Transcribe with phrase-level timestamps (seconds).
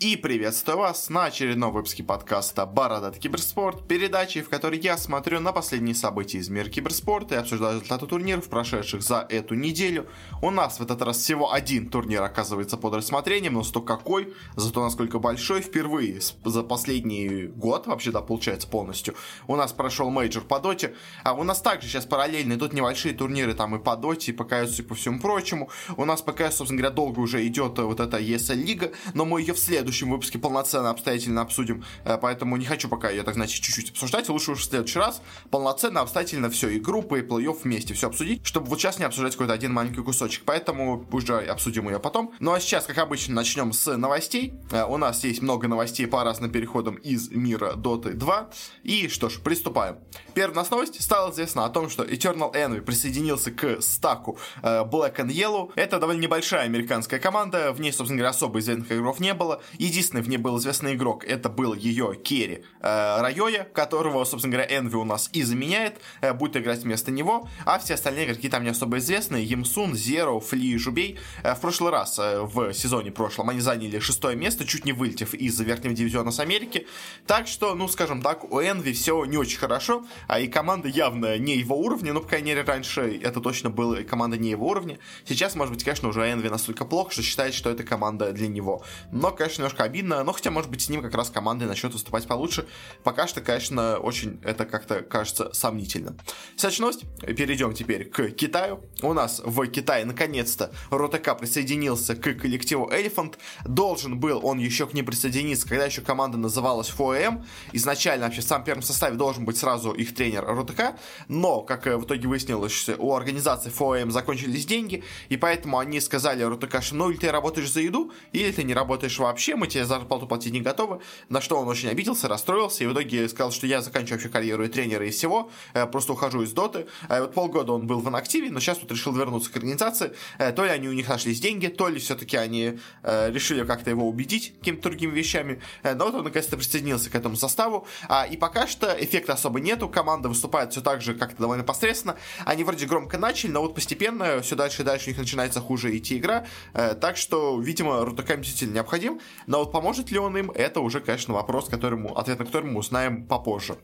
[0.00, 5.50] И приветствую вас на очередном выпуске подкаста «Бородатый киберспорт», передачи, в которой я смотрю на
[5.50, 10.06] последние события из мира киберспорта и обсуждаю результаты турниров, прошедших за эту неделю.
[10.40, 14.84] У нас в этот раз всего один турнир оказывается под рассмотрением, но сто какой, зато
[14.84, 19.16] насколько большой, впервые за последний год, вообще да, получается полностью,
[19.48, 20.94] у нас прошел мейджор по доте,
[21.24, 24.44] а у нас также сейчас параллельно идут небольшие турниры там и по доте, и по
[24.44, 25.70] КС, и по всему прочему.
[25.96, 29.40] У нас по КС, собственно говоря, долго уже идет вот эта ESL лига, но мы
[29.40, 33.34] ее в следующем следующем выпуске полноценно, обстоятельно обсудим, э, поэтому не хочу пока ее, так
[33.34, 37.60] значит, чуть-чуть обсуждать, лучше уж в следующий раз полноценно, обстоятельно все, и группы, и плей-офф
[37.62, 41.88] вместе все обсудить, чтобы вот сейчас не обсуждать какой-то один маленький кусочек, поэтому уже обсудим
[41.88, 42.34] ее потом.
[42.38, 44.54] Ну а сейчас, как обычно, начнем с новостей.
[44.70, 48.50] Э, у нас есть много новостей по разным переходам из мира Dota 2,
[48.82, 49.98] и что ж, приступаем.
[50.34, 54.84] Первая у нас новость, стало известно о том, что Eternal Envy присоединился к стаку э,
[54.84, 55.72] Black and Yellow.
[55.76, 60.22] Это довольно небольшая американская команда, в ней, собственно говоря, особо известных игроков не было, Единственный
[60.22, 64.96] в ней был известный игрок, это был ее керри э, Райоя, которого, собственно говоря, Энви
[64.96, 68.70] у нас и заменяет, э, будет играть вместо него, а все остальные игроки там не
[68.70, 71.18] особо известные, Емсун, Зеро, Фли и Жубей.
[71.44, 75.32] Э, в прошлый раз, э, в сезоне прошлом, они заняли шестое место, чуть не вылетев
[75.34, 76.86] из верхнего дивизиона с Америки,
[77.26, 81.38] так что, ну, скажем так, у Энви все не очень хорошо, а и команда явно
[81.38, 84.98] не его уровня, ну, по крайней мере, раньше это точно была команда не его уровня,
[85.24, 88.82] сейчас, может быть, конечно, уже Энви настолько плохо, что считает, что это команда для него,
[89.12, 92.26] но, конечно, немножко обидно, но хотя, может быть, с ним как раз команды начнет выступать
[92.26, 92.66] получше.
[93.04, 96.16] Пока что, конечно, очень это как-то кажется сомнительно.
[96.56, 97.04] Следующая новость.
[97.20, 98.80] Перейдем теперь к Китаю.
[99.02, 103.34] У нас в Китае наконец-то ROTK присоединился к коллективу Elephant.
[103.66, 107.44] Должен был он еще к ним присоединиться, когда еще команда называлась 4AM.
[107.72, 110.94] Изначально вообще в самом первом составе должен быть сразу их тренер ROTK,
[111.28, 116.82] но, как в итоге выяснилось, у организации 4AM закончились деньги, и поэтому они сказали ROTK,
[116.82, 120.26] что ну или ты работаешь за еду, или ты не работаешь вообще, мы тебе зарплату
[120.26, 123.82] платить не готовы, на что он очень обиделся, расстроился, и в итоге сказал, что я
[123.82, 126.86] заканчиваю вообще карьеру и тренера, и всего, э, просто ухожу из доты.
[127.08, 130.12] А вот полгода он был в инактиве, но сейчас вот решил вернуться к организации.
[130.38, 133.90] Э, то ли они у них нашлись деньги, то ли все-таки они э, решили как-то
[133.90, 135.60] его убедить какими-то другими вещами.
[135.82, 137.86] Но вот он наконец-то присоединился к этому составу.
[138.08, 142.16] А, и пока что эффекта особо нету, команда выступает все так же как-то довольно посредственно.
[142.44, 145.96] Они вроде громко начали, но вот постепенно все дальше и дальше у них начинается хуже
[145.96, 146.46] идти игра.
[146.72, 148.04] Так что, видимо,
[148.36, 149.20] действительно необходим.
[149.48, 152.78] Но вот поможет ли он им, это уже, конечно, вопрос, которому, ответ на который мы
[152.78, 153.78] узнаем попозже.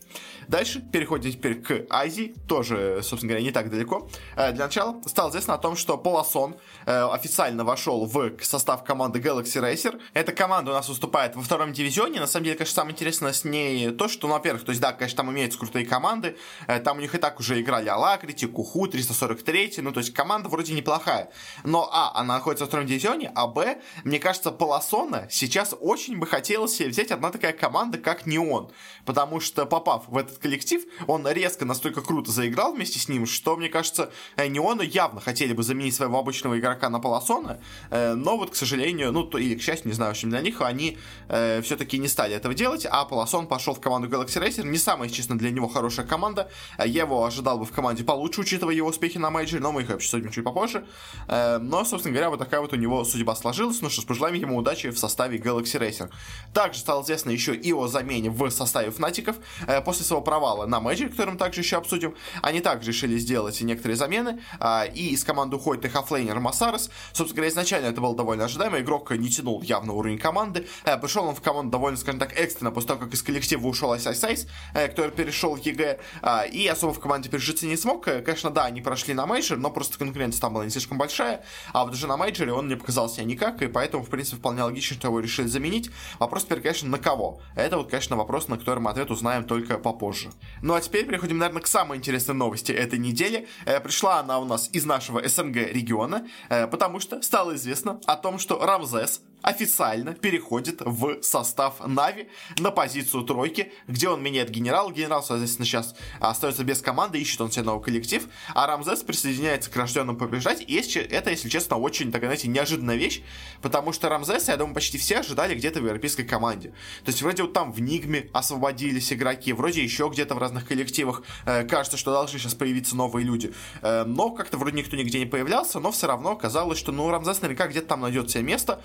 [0.47, 4.07] Дальше переходим теперь к Азии, тоже, собственно говоря, не так далеко.
[4.37, 9.21] Э, для начала стало известно о том, что Полосон э, официально вошел в состав команды
[9.21, 9.99] Galaxy Racer.
[10.13, 12.21] Эта команда у нас выступает во втором дивизионе.
[12.21, 14.93] На самом деле, конечно, самое интересное с ней то, что, ну, во-первых, то есть, да,
[14.93, 16.37] конечно, там имеются крутые команды.
[16.67, 19.77] Э, там у них и так уже играли Алакрити, Куху, 343.
[19.79, 21.31] Ну, то есть, команда вроде неплохая.
[21.65, 26.27] Но, а, она находится во втором дивизионе, а, б, мне кажется, Полосона сейчас очень бы
[26.27, 28.71] хотелось взять одна такая команда, как Неон.
[29.05, 33.57] Потому что, попав в этот коллектив, он резко настолько круто заиграл вместе с ним, что,
[33.57, 37.61] мне кажется, э, Неоны явно хотели бы заменить своего обычного игрока на Полосона,
[37.91, 40.41] э, но вот, к сожалению, ну, то, или к счастью, не знаю, в общем, для
[40.41, 40.99] них они
[41.29, 45.09] э, все-таки не стали этого делать, а Полосон пошел в команду Galaxy Racer, не самая,
[45.09, 49.19] честно, для него хорошая команда, я его ожидал бы в команде получше, учитывая его успехи
[49.19, 50.87] на мейджоре, но мы их обсудим чуть попозже,
[51.29, 54.57] но, собственно говоря, вот такая вот у него судьба сложилась, ну что ж, пожелаем ему
[54.57, 56.11] удачи в составе Galaxy Racer.
[56.53, 59.37] Также стало известно еще и о замене в составе Фнатиков.
[59.67, 63.61] Э, после своего провала на Magic, который мы также еще обсудим, они также решили сделать
[63.61, 64.41] некоторые замены.
[64.61, 66.91] А, и из команды уходит их оффлейнер Masaros.
[67.13, 68.81] Собственно говоря, изначально это было довольно ожидаемо.
[68.81, 70.67] Игрок не тянул явно уровень команды.
[70.85, 73.93] Э, пришел он в команду довольно, скажем так, экстренно, после того, как из коллектива ушел
[73.93, 75.99] iceiceice, который перешел в EG.
[76.23, 78.07] А, и особо в команде прижиться не смог.
[78.09, 81.45] Э, конечно, да, они прошли на мейджор, но просто конкуренция там была не слишком большая.
[81.73, 84.63] А вот уже на мейджоре он не показал себя никак, и поэтому, в принципе, вполне
[84.63, 85.91] логично, что его решили заменить.
[86.19, 87.41] Вопрос теперь, конечно, на кого?
[87.57, 90.31] Это вот, конечно, вопрос, на который мы ответ узнаем только попозже.
[90.63, 93.49] Ну а теперь переходим, наверное, к самой интересной новости этой недели.
[93.67, 98.17] Э, пришла она у нас из нашего СНГ региона, э, потому что стало известно о
[98.17, 104.91] том, что Рамзес официально переходит в состав Na'Vi на позицию тройки, где он меняет генерал.
[104.91, 109.77] Генерал, соответственно, сейчас остается без команды, ищет он себе новый коллектив, а Рамзес присоединяется к
[109.77, 110.65] рожденным побеждать.
[110.67, 110.75] И
[111.11, 113.23] это, если честно, очень, так знаете, неожиданная вещь,
[113.61, 116.71] потому что Рамзес, я думаю, почти все ожидали где-то в европейской команде.
[117.05, 121.23] То есть вроде вот там в Нигме освободились игроки, вроде еще где-то в разных коллективах
[121.45, 123.53] э, кажется, что должны сейчас появиться новые люди.
[123.83, 127.43] Э, но как-то вроде никто нигде не появлялся, но все равно казалось, что ну Рамзес
[127.43, 128.81] наверняка где-то там найдет себе место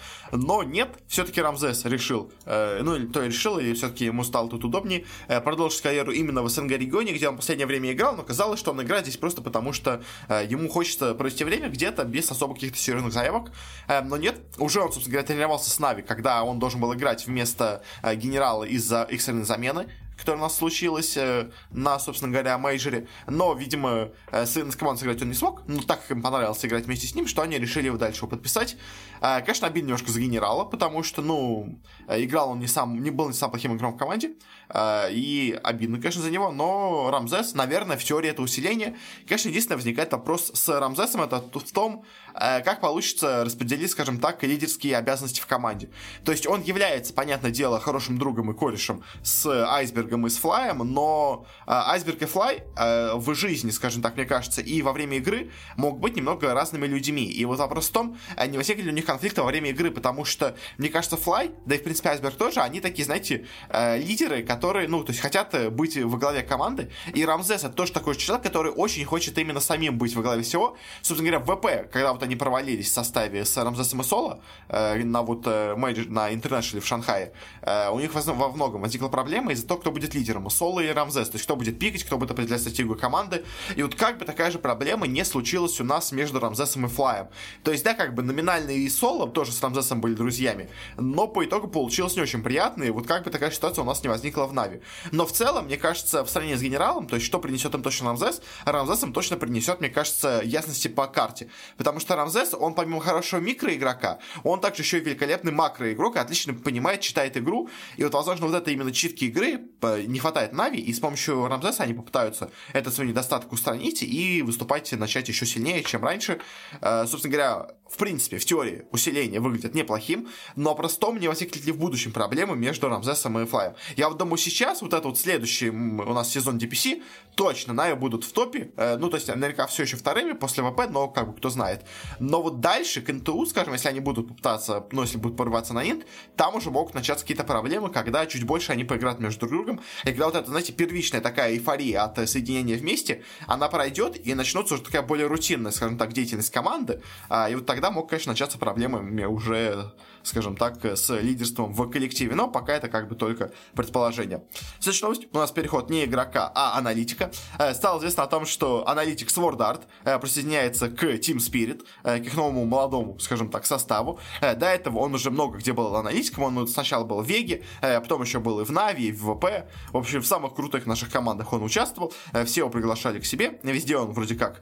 [0.49, 5.05] но нет, все-таки Рамзес решил, э, ну, то решил, или все-таки ему стало тут удобнее,
[5.27, 8.59] э, продолжить карьеру именно в СНГ регионе, где он в последнее время играл, но казалось,
[8.59, 12.55] что он играет здесь просто потому, что э, ему хочется провести время где-то без особо
[12.55, 13.51] каких-то серьезных заявок,
[13.87, 17.27] э, но нет, уже он, собственно говоря, тренировался с Нави, когда он должен был играть
[17.27, 19.85] вместо э, генерала из-за экстренной замены,
[20.19, 23.07] которая у нас случилась э, на, собственно говоря, мейджоре.
[23.27, 25.63] Но, видимо, э, с, с командой сыграть он не смог.
[25.68, 28.77] Ну, так как им понравилось играть вместе с ним, что они решили его дальше подписать.
[29.21, 33.27] Э, конечно, обидно немножко за генерала, потому что, ну, играл он не сам, не был
[33.27, 34.33] не самым плохим игроком в команде.
[34.69, 36.51] Э, и обидно, конечно, за него.
[36.51, 38.98] Но Рамзес, наверное, в теории это усиление.
[39.27, 44.44] Конечно, единственное, возникает вопрос с Рамзесом, это в том, э, как получится распределить, скажем так,
[44.44, 45.89] лидерские обязанности в команде.
[46.24, 50.38] То есть он является, понятное дело, хорошим другом и корешем с Айсберг Айсбергом и с
[50.38, 55.18] Флаем, но э, Айсберг и Флай в жизни, скажем так, мне кажется, и во время
[55.18, 57.25] игры могут быть немного разными людьми.
[57.25, 58.18] И вот вопрос в том,
[58.48, 61.75] не возникли ли у них конфликты во время игры, потому что, мне кажется, Флай, да
[61.75, 65.69] и в принципе Айсберг тоже, они такие, знаете, лидеры, которые, ну, то есть хотят э,
[65.69, 66.91] быть во главе команды.
[67.13, 70.77] И Рамзес это тоже такой человек, который очень хочет именно самим быть во главе всего.
[71.01, 75.21] Собственно говоря, ВП, когда вот они провалились в составе с Рамзесом и Соло э, на
[75.21, 79.79] вот э, на Интернешнле в Шанхае, э, у них во многом возникла проблема из-за того,
[79.79, 81.29] кто будет лидером, Соло и Рамзес.
[81.29, 83.44] То есть кто будет пикать, кто будет определять стратегию команды.
[83.75, 87.27] И вот как бы такая же проблема не случилась у нас между Рамзесом и Флаем.
[87.63, 91.45] То есть, да, как бы номинально и Соло тоже с Рамзесом были друзьями, но по
[91.45, 94.48] итогу получилось не очень приятно, и вот как бы такая ситуация у нас не возникла
[94.49, 94.81] в Нави.
[95.11, 98.07] Но в целом, мне кажется, в сравнении с генералом, то есть что принесет им точно
[98.07, 101.49] Рамзес, Рамзес им точно принесет, мне кажется, ясности по карте.
[101.77, 106.53] Потому что Рамзес, он помимо хорошего микроигрока, он также еще и великолепный макроигрок, и отлично
[106.53, 109.61] понимает, читает игру, и вот, возможно, вот это именно читки игры
[110.07, 114.91] не хватает Нави, и с помощью Рамзеса они попытаются этот свой недостаток устранить и выступать,
[114.91, 116.39] начать еще сильнее, чем раньше.
[116.81, 121.71] Э, собственно говоря, в принципе, в теории усиление выглядит неплохим, но просто мне возникнет ли
[121.71, 123.74] в будущем проблемы между Рамзесом и Флаем.
[123.97, 127.01] Я вот думаю, сейчас вот этот вот следующий у нас сезон DPC,
[127.36, 130.88] точно Нави будут в топе, э, ну, то есть наверняка все еще вторыми после ВП,
[130.89, 131.86] но как бы кто знает.
[132.19, 135.89] Но вот дальше к НТУ, скажем, если они будут пытаться, ну, если будут порываться на
[135.89, 139.81] Инт, там уже могут начаться какие-то проблемы, когда чуть больше они поиграют между друг другом,
[140.03, 144.75] и когда вот эта, знаете, первичная такая эйфория от соединения вместе, она пройдет, и начнется
[144.75, 148.57] уже такая более рутинная, скажем так, деятельность команды, а, и вот тогда мог, конечно, начаться
[148.57, 149.93] проблемами уже
[150.29, 154.43] скажем так, с лидерством в коллективе, но пока это как бы только предположение.
[154.79, 157.31] Следующая новость, у нас переход не игрока, а аналитика.
[157.57, 162.19] Э, стало известно о том, что аналитик Sword Art э, присоединяется к Team Spirit, э,
[162.19, 164.19] к их новому молодому, скажем так, составу.
[164.41, 168.39] До этого он уже много где был аналитиком, он сначала был в Веге, потом еще
[168.39, 169.67] был и в Нави, и в ВП.
[169.91, 172.13] В общем, в самых крутых наших командах он участвовал,
[172.45, 174.61] все его приглашали к себе, везде он вроде как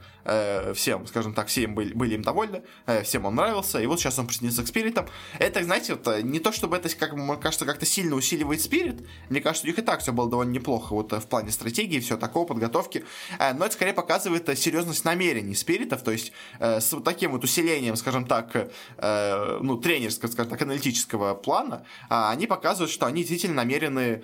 [0.76, 2.64] всем, скажем так, все им были, были им довольны,
[3.04, 5.08] всем он нравился, и вот сейчас он присоединился к Спиритам
[5.40, 9.06] это, знаете, вот, э, не то чтобы это, как мне кажется, как-то сильно усиливает спирит.
[9.30, 12.00] Мне кажется, у них и так все было довольно неплохо вот э, в плане стратегии,
[12.00, 13.06] все такого, подготовки.
[13.40, 17.96] Э, но это скорее показывает серьезность намерений спиритов, то есть с вот таким вот усилением,
[17.96, 24.24] скажем так, ну, тренерского, скажем так, аналитического плана, а, они показывают, что они действительно намерены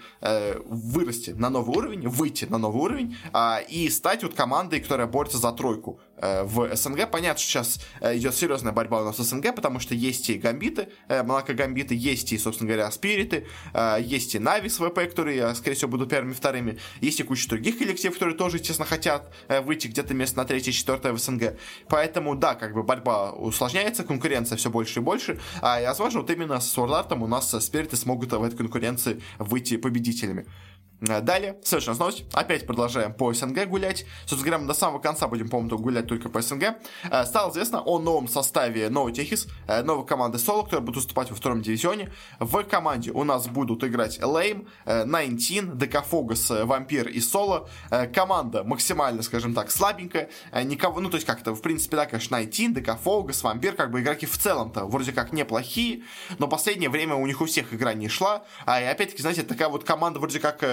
[0.65, 5.37] вырасти на новый уровень, выйти на новый уровень а, и стать вот командой, которая борется
[5.37, 7.09] за тройку в СНГ.
[7.09, 10.89] Понятно, что сейчас идет серьезная борьба у нас в СНГ, потому что есть и гамбиты,
[11.09, 15.75] Монако Гамбиты, есть и, собственно говоря, Спириты, э, есть и Нави с ВП, которые, скорее
[15.75, 19.87] всего, будут первыми вторыми, есть и куча других коллективов, которые тоже, естественно, хотят э, выйти
[19.87, 21.57] где-то место на третье, четвертое в СНГ.
[21.89, 26.29] Поэтому, да, как бы борьба усложняется, конкуренция все больше и больше, а, и, возможно, вот
[26.29, 30.45] именно с Sword у нас Спириты смогут в этой конкуренции выйти победителями.
[31.09, 32.23] Э, далее, совершенно новость.
[32.33, 34.05] Опять продолжаем по СНГ гулять.
[34.25, 36.75] Собственно говоря, до самого конца будем, по-моему, гулять только по СНГ.
[37.11, 41.29] Э, стало известно о новом составе Новой Техис, э, новой команды Соло, которая будет выступать
[41.29, 42.11] во втором дивизионе.
[42.39, 47.67] В команде у нас будут играть Лейм, 19, Декафогас, Вампир и Соло.
[48.13, 50.29] Команда максимально, скажем так, слабенькая.
[50.63, 54.25] Никого, ну, то есть как-то, в принципе, да, конечно, 19, Декафогас, Вампир, как бы игроки
[54.25, 56.03] в целом-то вроде как неплохие,
[56.39, 58.43] но последнее время у них у всех игра не шла.
[58.65, 60.63] А и опять-таки, знаете, такая вот команда вроде как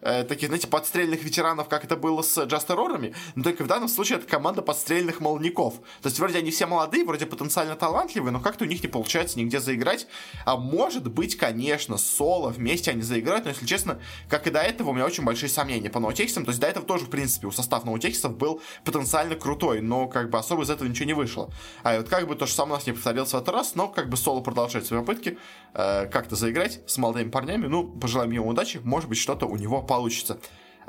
[0.00, 4.18] э, таких, знаете, подстрельных ветеранов, как это было с Джастерорами, но только в данном случае
[4.18, 5.74] это команда подстрельных молников.
[6.02, 9.38] То есть вроде они все молодые, вроде потенциально талантливые, но как-то у них не получается
[9.38, 10.06] нигде заиграть.
[10.44, 14.90] А может быть, конечно, соло вместе они заиграют, но если честно, как и до этого,
[14.90, 16.44] у меня очень большие сомнения по ноутексам.
[16.44, 20.30] То есть до этого тоже, в принципе, у состав ноутексов был потенциально крутой, но как
[20.30, 21.50] бы особо из этого ничего не вышло.
[21.82, 23.88] А вот как бы то же самое у нас не повторилось в этот раз, но
[23.88, 25.38] как бы соло продолжает свои попытки
[25.74, 27.66] э, как-то заиграть с молодыми парнями.
[27.66, 30.38] Ну, пожелаем ему удачи, может быть, что-то у него получится.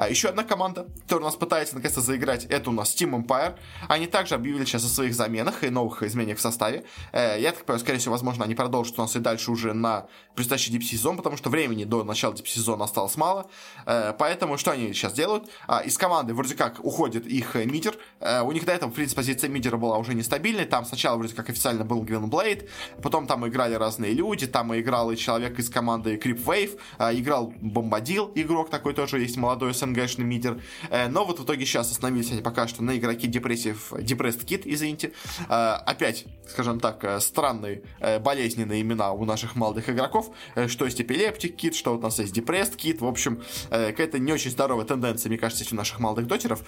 [0.02, 3.56] А еще одна команда, которая у нас пытается наконец-то заиграть, это у нас Team Empire.
[3.88, 6.86] Они также объявили сейчас о своих заменах и новых изменениях в составе.
[7.12, 10.08] Э, я так понимаю, скорее всего, возможно, они продолжат у нас и дальше уже на
[10.34, 13.48] предстоящий дип-сезон, потому что времени до начала дип-сезона осталось мало.
[13.86, 15.52] Э, поэтому что они сейчас делают?
[15.68, 17.96] А, из команды вроде как уходит их мидер.
[18.22, 20.66] Э, у них до этого, в принципе, позиция мидера была уже нестабильной.
[20.66, 22.68] Там сначала вроде как официально был Гвин Блейд,
[23.04, 26.80] потом там играли разные люди, там играл и человек из команды Creep Wave,
[27.20, 30.62] играл Бомбадил, игрок такой тоже есть, молодой СНГшный мидер.
[31.10, 35.12] Но вот в итоге сейчас остановились они пока что на игроке депрессив, Depressed Kid, извините.
[35.48, 37.84] Опять, скажем так, странные
[38.22, 40.32] болезненные имена у наших молодых игроков,
[40.68, 44.52] что есть эпилептик кит, что у нас есть депресс кит, в общем, какая-то не очень
[44.52, 46.64] здоровая тенденция, мне кажется, у наших молодых дотеров.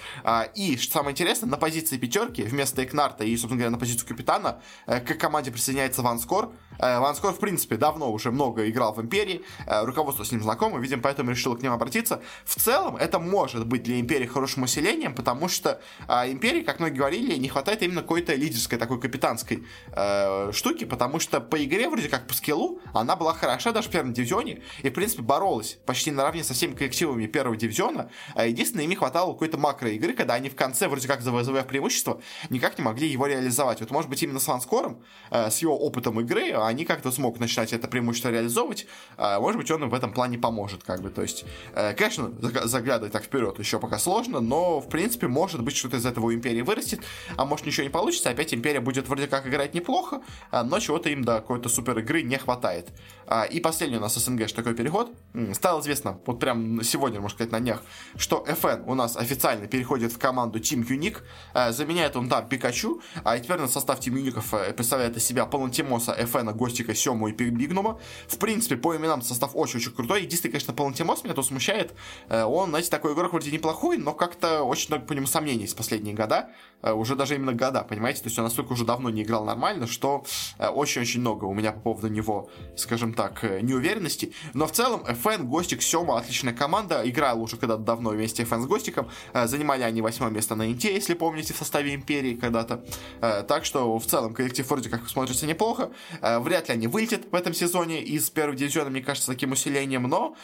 [0.56, 4.62] И, что самое интересное, на позиции пятерки вместо Экнарта и, собственно говоря, на позицию капитана
[4.86, 6.54] к команде присоединяется Ванскор.
[6.80, 11.32] Ванскор, в принципе, давно уже много играл в Империи, руководство с ним знакомо, видимо, поэтому
[11.32, 12.22] решил к ним обратиться.
[12.46, 17.36] В целом, это может быть для Империи хорошим усилением, потому что Империи, как многие говорили,
[17.36, 22.28] не хватает именно какой-то лидерской такой капитанской э, штуки, потому что по игре, вроде как
[22.28, 26.44] по скиллу, она была хороша даже в первом дивизионе и, в принципе, боролась почти наравне
[26.44, 28.10] со всеми коллективами первого дивизиона.
[28.36, 32.22] Единственное, им не хватало какой-то макро игры, когда они в конце, вроде как завоевав преимущество,
[32.50, 33.80] никак не могли его реализовать.
[33.80, 37.74] Вот, может быть, именно с Ванскором, э, с его опытом игры, они как-то смог начинать
[37.74, 38.88] это преимущество реализовывать.
[39.18, 41.10] Э, может быть, он им в этом плане поможет, как бы.
[41.10, 45.76] То есть, э, конечно, заглядывать так вперед еще пока сложно, но, в принципе, может быть,
[45.76, 47.02] что-то из этого у Империи вырастет,
[47.38, 48.30] а может, ничего не получится.
[48.30, 52.38] Опять Империя будет вроде как играть неплохо, но чего-то им до какой-то супер игры не
[52.38, 52.90] хватает.
[53.28, 55.12] А, и последний у нас СНГ такой переход.
[55.54, 57.84] Стало известно, вот прям сегодня, можно сказать, на днях,
[58.18, 61.18] что FN у нас официально переходит в команду Team Unique.
[61.54, 63.02] А, заменяет он, да, Пикачу.
[63.24, 67.32] А теперь на состав Team Unique э, представляет из себя Палантимоса, FN, Гостика, Сему и
[67.32, 68.00] Бигнума.
[68.28, 70.24] В принципе, по именам состав очень-очень крутой.
[70.24, 71.94] Единственное, конечно, Палантимос меня тут смущает.
[72.30, 75.76] Э, он, знаете, такой игрок вроде неплохой, но как-то очень много по нему сомнений в
[75.76, 76.50] последние года.
[76.84, 78.22] Э, уже даже именно года, понимаете?
[78.22, 80.24] То есть он настолько уже давно не играл нормально, что
[80.60, 84.34] очень-очень много у меня по поводу него, скажем так, э, неуверенности.
[84.54, 87.02] Но в целом FN, Гостик, Сема отличная команда.
[87.06, 89.10] Играла уже когда-то давно вместе FN с Гостиком.
[89.34, 92.84] Э, занимали они восьмое место на Инте, если помните, в составе Империи когда-то.
[93.22, 95.92] Э, так что в целом коллектив вроде как смотрится неплохо.
[96.22, 100.36] Вряд ли они вылетят в этом сезоне из первого дивизиона, мне кажется, таким усилением, но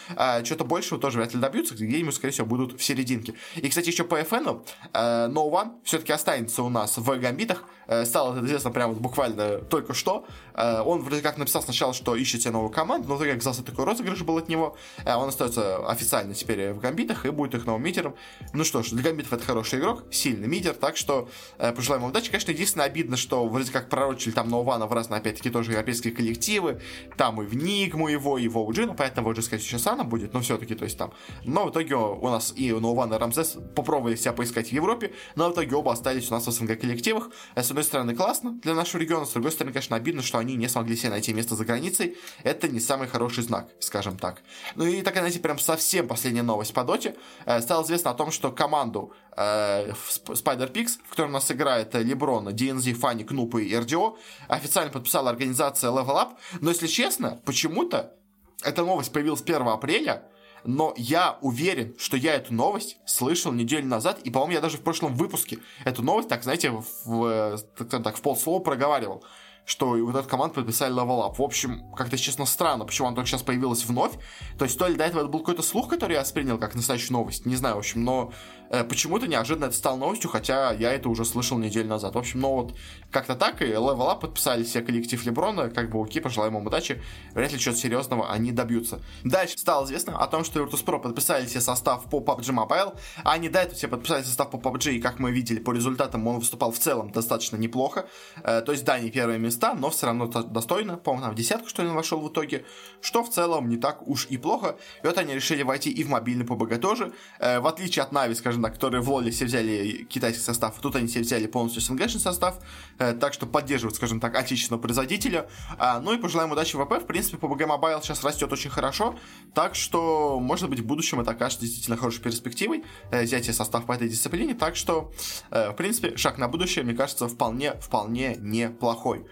[0.43, 3.33] что-то большего тоже вряд ли добьются, где-нибудь, скорее всего, будут в серединке.
[3.55, 7.63] И, кстати, еще по FN, No One все-таки останется у нас в гамбитах.
[8.05, 10.27] Стало это известно прямо буквально только что.
[10.55, 14.21] Он вроде как написал сначала, что ищет себе новую команду, но так оказался такой розыгрыш
[14.21, 14.75] был от него.
[15.05, 18.15] Э, он остается официально теперь в гамбитах и будет их новым митером.
[18.53, 22.11] Ну что ж, для гамбитов это хороший игрок, сильный митер, так что э, пожелаем ему
[22.11, 22.29] удачи.
[22.29, 26.81] Конечно, единственное обидно, что вроде как пророчили там Ноувана в разные, опять-таки, тоже европейские коллективы.
[27.17, 30.33] Там и в Нигму его, и в OG, ну, в OG, скорее сейчас она будет,
[30.33, 31.11] но все-таки, то есть там.
[31.43, 35.49] Но в итоге у нас и Ноуван, и Рамзес попробовали себя поискать в Европе, но
[35.49, 37.29] в итоге оба остались у нас в СНГ коллективах.
[37.55, 40.55] Э, с одной стороны, классно для нашего региона, с другой стороны, конечно, обидно, что они
[40.55, 42.17] не смогли себе найти место за границей.
[42.43, 44.41] Это не самый хороший знак, скажем так.
[44.75, 47.15] Ну и такая, знаете, прям совсем последняя новость по доте.
[47.45, 51.93] Э, стало известно о том, что команду э, Spider Pix, в которой у нас играет
[51.95, 56.29] Леброн, DNZ, Фанни, Кнуп и RDO, официально подписала организация Level Up.
[56.61, 58.15] Но, если честно, почему-то
[58.63, 60.23] эта новость появилась 1 апреля,
[60.63, 64.81] но я уверен, что я эту новость слышал неделю назад, и, по-моему, я даже в
[64.81, 66.71] прошлом выпуске эту новость, так, знаете,
[67.05, 69.23] в, так, так, в полслова проговаривал
[69.69, 71.35] что вот эту команду подписали Level Up.
[71.35, 74.13] В общем, как-то, честно, странно, почему она только сейчас появилась вновь.
[74.57, 77.13] То есть, то ли до этого это был какой-то слух, который я воспринял как настоящую
[77.13, 81.09] новость, не знаю, в общем, но э, почему-то неожиданно это стало новостью, хотя я это
[81.09, 82.15] уже слышал неделю назад.
[82.15, 82.75] В общем, ну вот,
[83.11, 87.01] как-то так, и Up подписали себе коллектив Леброна, как бы окей, пожелаем им удачи,
[87.33, 88.99] вряд ли чего-то серьезного они добьются.
[89.23, 93.49] Дальше стало известно о том, что Virtus.pro подписали себе состав по PUBG Mobile, а они
[93.49, 96.71] до этого все подписали состав по PUBG, и как мы видели по результатам, он выступал
[96.71, 98.07] в целом достаточно неплохо.
[98.43, 100.97] Э, то есть, да, не первое места, но все равно достойно.
[100.97, 102.65] По-моему, там в десятку, что ли, он вошел в итоге.
[103.01, 104.77] Что в целом не так уж и плохо.
[105.03, 107.13] И вот они решили войти и в мобильный PUBG тоже.
[107.39, 110.95] Э, в отличие от Нави, скажем так, которые в Лоле все взяли китайский состав, тут
[110.95, 112.59] они все взяли полностью СНГшный состав.
[112.99, 115.47] Э, так что поддерживают, скажем так, отечественного производителя.
[115.77, 117.01] А, ну и пожелаем удачи в ВП.
[117.01, 119.17] В принципе, PUBG Mobile сейчас растет очень хорошо.
[119.53, 123.93] Так что, может быть, в будущем это окажется действительно хорошей перспективой э, взятие состав по
[123.93, 124.53] этой дисциплине.
[124.53, 125.11] Так что,
[125.49, 129.25] э, в принципе, шаг на будущее, мне кажется, вполне, вполне неплохой.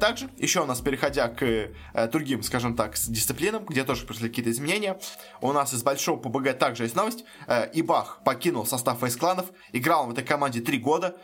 [0.00, 1.70] Также, еще у нас, переходя к
[2.10, 4.98] другим, скажем так, дисциплинам, где тоже пришли какие-то изменения,
[5.40, 7.24] у нас из большого ПБГ также есть новость.
[7.72, 11.16] Ибах покинул состав фейс-кланов, играл в этой команде три года,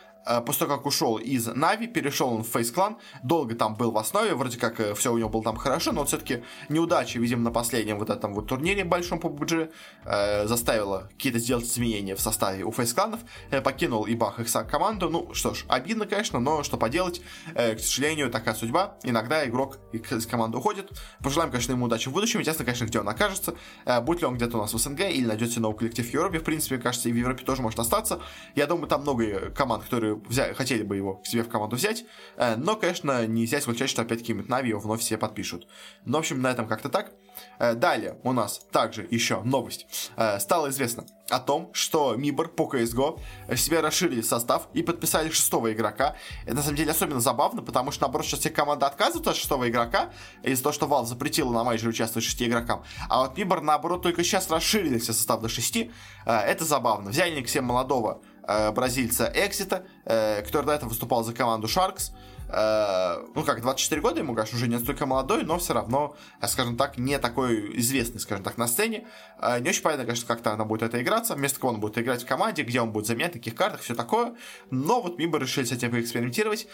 [0.46, 3.98] после того, как ушел из Нави, перешел он в Face Clan, долго там был в
[3.98, 7.50] основе, вроде как э, все у него было там хорошо, но все-таки неудача, видимо, на
[7.50, 9.72] последнем вот этом вот турнире большом по PUBG
[10.04, 15.10] э, заставила какие-то сделать изменения в составе у Face Clan'ов, э, покинул Бах их команду,
[15.10, 17.20] ну что ж, обидно, конечно, но что поделать,
[17.54, 20.90] э, к сожалению, такая судьба, иногда игрок из команды уходит,
[21.22, 23.54] пожелаем, конечно, ему удачи в будущем, интересно, конечно, где он окажется,
[23.84, 26.38] э, будет ли он где-то у нас в СНГ или найдет новый коллектив в Европе,
[26.38, 28.20] в принципе, кажется, и в Европе тоже может остаться,
[28.54, 32.04] я думаю, там много команд, которые взяли, хотели бы его к себе в команду взять,
[32.36, 35.66] э, но, конечно, нельзя исключать, что опять какие-нибудь Нави его вновь все подпишут.
[36.04, 37.12] Ну, в общем, на этом как-то так.
[37.58, 39.86] Э, далее у нас также еще новость.
[40.16, 43.18] Э, стало известно о том, что Мибор по CSGO
[43.56, 46.16] себе расширили состав и подписали шестого игрока.
[46.44, 49.68] Это на самом деле особенно забавно, потому что наоборот сейчас все команды отказываются от шестого
[49.68, 50.10] игрока
[50.42, 52.84] из-за того, что Valve запретила на мейджоре участвовать шести игрокам.
[53.08, 55.90] А вот Мибор наоборот только сейчас расширили все состав до шести.
[56.26, 57.10] Это забавно.
[57.10, 58.33] Взяли к себе молодого э,
[58.72, 62.12] бразильца Эксита, э, который до этого выступал за команду Sharks.
[62.56, 66.46] Э, ну как, 24 года ему, конечно, уже не настолько молодой, но все равно, э,
[66.46, 69.06] скажем так, не такой известный, скажем так, на сцене.
[69.40, 72.22] Э, не очень понятно, конечно, как-то она будет это играться, вместо кого он будет играть
[72.22, 74.34] в команде, где он будет заменять, на каких картах, все такое.
[74.70, 76.68] Но вот Миба решили с этим поэкспериментировать.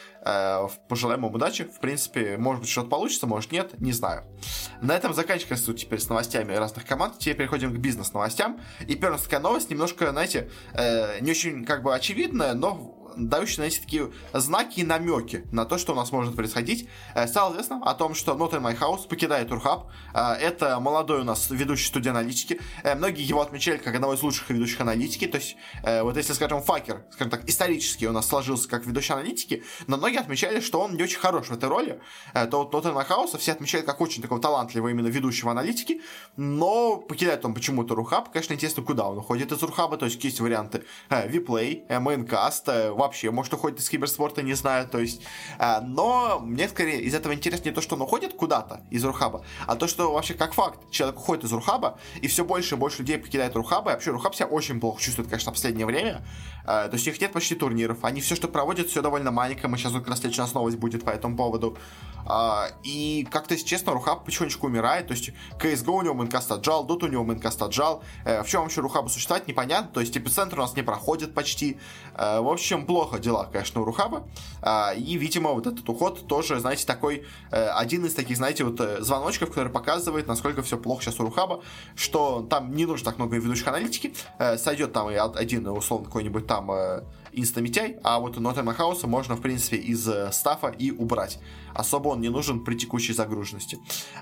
[0.88, 1.64] Пожелаем ему удачи.
[1.64, 4.24] В принципе, может быть, что-то получится, может, нет, не знаю.
[4.82, 7.18] На этом заканчивается теперь с новостями разных команд.
[7.18, 8.60] Теперь переходим к бизнес-новостям.
[8.86, 10.50] И первая такая новость, немножко, знаете,
[11.20, 15.92] не очень как бы очевидная, но дающие, знаете, такие знаки и намеки на то, что
[15.92, 16.88] у нас может происходить.
[17.14, 19.90] Э, стало известно о том, что Not in My House покидает Урхаб.
[20.14, 22.60] Э, это молодой у нас ведущий студия аналитики.
[22.82, 25.26] Э, многие его отмечали как одного из лучших ведущих аналитики.
[25.26, 29.64] То есть, вот если, скажем, Факер, скажем так, исторически у нас сложился как ведущий аналитики,
[29.86, 32.00] но многие отмечали, что он не очень хорош в этой роли.
[32.32, 36.02] То вот Not in My House все отмечали как очень такого талантливого именно ведущего аналитики,
[36.36, 38.30] но покидает он почему-то Рухаб.
[38.32, 39.96] Конечно, интересно, куда он уходит из Рухаба.
[39.96, 40.84] То есть, есть варианты
[41.26, 42.68] Виплей, Мейнкаст,
[43.00, 45.22] вообще, может, уходит из киберспорта, не знаю, то есть,
[45.58, 49.44] э, но мне скорее из этого интересно не то, что он уходит куда-то из Рухаба,
[49.66, 53.02] а то, что вообще как факт человек уходит из Рухаба, и все больше и больше
[53.02, 56.24] людей покидает Рухаба, и вообще Рухаб себя очень плохо чувствует, конечно, в последнее время,
[56.64, 59.78] то есть у них нет почти турниров, они все, что проводят, все довольно маленькое, мы
[59.78, 61.76] сейчас вот как раз следующая новость будет по этому поводу,
[62.28, 66.86] э, и как-то, если честно, RuHub потихонечку умирает, то есть CSGO у него Maincast отжал,
[66.86, 70.62] Dota у него Maincast отжал, в чем вообще Рухабу существовать, непонятно, то есть эпицентр у
[70.62, 71.78] нас не проходит почти,
[72.14, 74.26] в общем, плохо дела, конечно, у Рухаба.
[74.62, 78.80] А, и, видимо, вот этот уход тоже, знаете, такой э, один из таких, знаете, вот
[78.80, 81.62] э, звоночков, который показывает, насколько все плохо сейчас у Рухаба,
[81.94, 86.46] что там не нужно так много ведущих аналитики, э, сойдет там и один, условно, какой-нибудь
[86.50, 86.68] там
[87.32, 91.38] инстамитяй, а вот Nottingham House можно, в принципе, из э, стафа и убрать.
[91.74, 93.78] Особо он не нужен при текущей загруженности.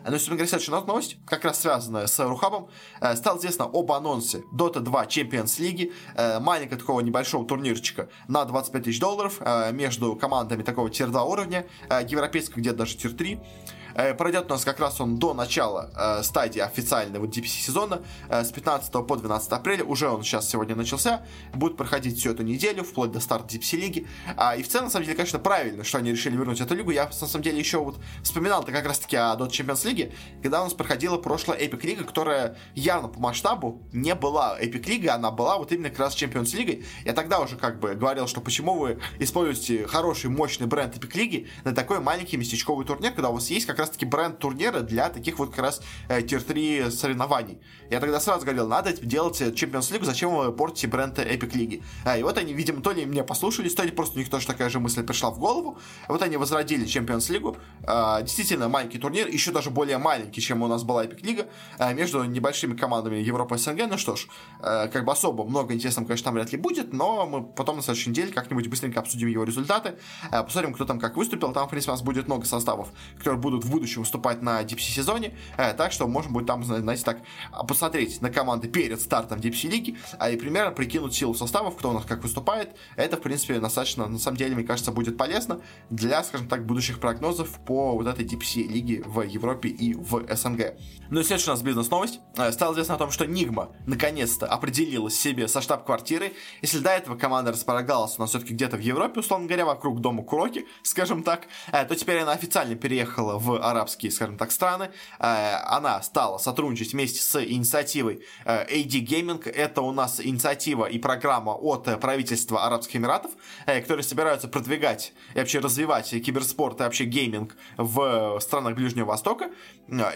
[0.06, 2.68] Но, если говоря, следующая новость, как раз связанная с Рухабом,
[3.00, 8.44] э, стало известно об анонсе Dota 2 Champions League, э, маленького такого небольшого турнирчика на
[8.44, 9.40] 25 тысяч долларов
[9.72, 11.66] между командами такого тир-2 уровня,
[12.08, 13.38] европейского где-то даже тир-3.
[13.38, 13.77] Э,
[14.16, 18.52] пройдет у нас как раз он до начала э, стадии официального DPC сезона э, с
[18.52, 19.84] 15 по 12 апреля.
[19.84, 21.22] Уже он сейчас сегодня начался.
[21.52, 24.06] Будет проходить всю эту неделю, вплоть до старта DPC лиги.
[24.36, 26.90] А, и в целом, на самом деле, конечно, правильно, что они решили вернуть эту лигу.
[26.92, 30.64] Я, на самом деле, еще вот вспоминал-то как раз-таки о Dota Champions League, когда у
[30.64, 35.58] нас проходила прошлая Epic Лига, которая явно по масштабу не была Epic Лигой, она была
[35.58, 36.84] вот именно как раз Champions Лигой.
[37.04, 41.48] Я тогда уже как бы говорил, что почему вы используете хороший, мощный бренд Epic Лиги
[41.64, 45.08] на такой маленький местечковый турнир, когда у вас есть как раз раз-таки бренд турнира для
[45.08, 47.60] таких вот как раз э, тир-3 соревнований.
[47.90, 51.82] Я тогда сразу говорил, надо делать Champions League, зачем вы портите бренд Epic Лиги?
[52.04, 54.46] А, и вот они, видимо, то ли меня послушались, то ли просто у них тоже
[54.46, 55.78] такая же мысль пришла в голову.
[56.08, 57.56] Вот они возродили Champions League.
[57.84, 61.48] А, действительно маленький турнир, еще даже более маленький, чем у нас была Epic Лига,
[61.78, 63.88] а, между небольшими командами Европы и СНГ.
[63.88, 64.26] Ну что ж,
[64.60, 67.82] а, как бы особо много интересного, конечно, там вряд ли будет, но мы потом на
[67.82, 69.94] следующей неделе как-нибудь быстренько обсудим его результаты,
[70.30, 71.52] а, посмотрим, кто там как выступил.
[71.52, 74.94] Там, в принципе, у нас будет много составов, которые будут в будущем выступать на DPC
[74.94, 77.22] сезоне, э, так что можно будет там, знаете, так
[77.66, 81.92] посмотреть на команды перед стартом DPC лиги, а и примерно прикинуть силу составов, кто у
[81.92, 82.76] нас как выступает.
[82.96, 85.60] Это, в принципе, достаточно, на самом деле, мне кажется, будет полезно
[85.90, 90.74] для, скажем так, будущих прогнозов по вот этой DPC лиге в Европе и в СНГ.
[91.10, 92.20] Ну и следующая у нас бизнес-новость.
[92.36, 96.34] Э, стало известно о том, что Нигма наконец-то определилась себе со штаб-квартирой.
[96.62, 100.22] Если до этого команда располагалась у нас все-таки где-то в Европе, условно говоря, вокруг дома
[100.22, 104.90] Куроки, скажем так, э, то теперь она официально переехала в арабские, скажем так, страны.
[105.18, 109.48] Э, она стала сотрудничать вместе с инициативой э, AD Gaming.
[109.48, 113.32] Это у нас инициатива и программа от правительства Арабских Эмиратов,
[113.66, 119.50] э, которые собираются продвигать и вообще развивать киберспорт и вообще гейминг в странах Ближнего Востока.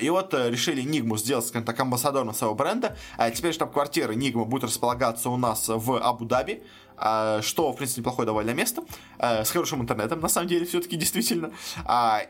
[0.01, 2.97] И вот решили Нигму сделать, скажем так, амбассадором своего бренда.
[3.35, 6.63] Теперь штаб-квартира Нигма будет располагаться у нас в Абу-Даби.
[7.43, 8.83] Что, в принципе, неплохое довольно место,
[9.19, 11.51] с хорошим интернетом, на самом деле, все-таки действительно.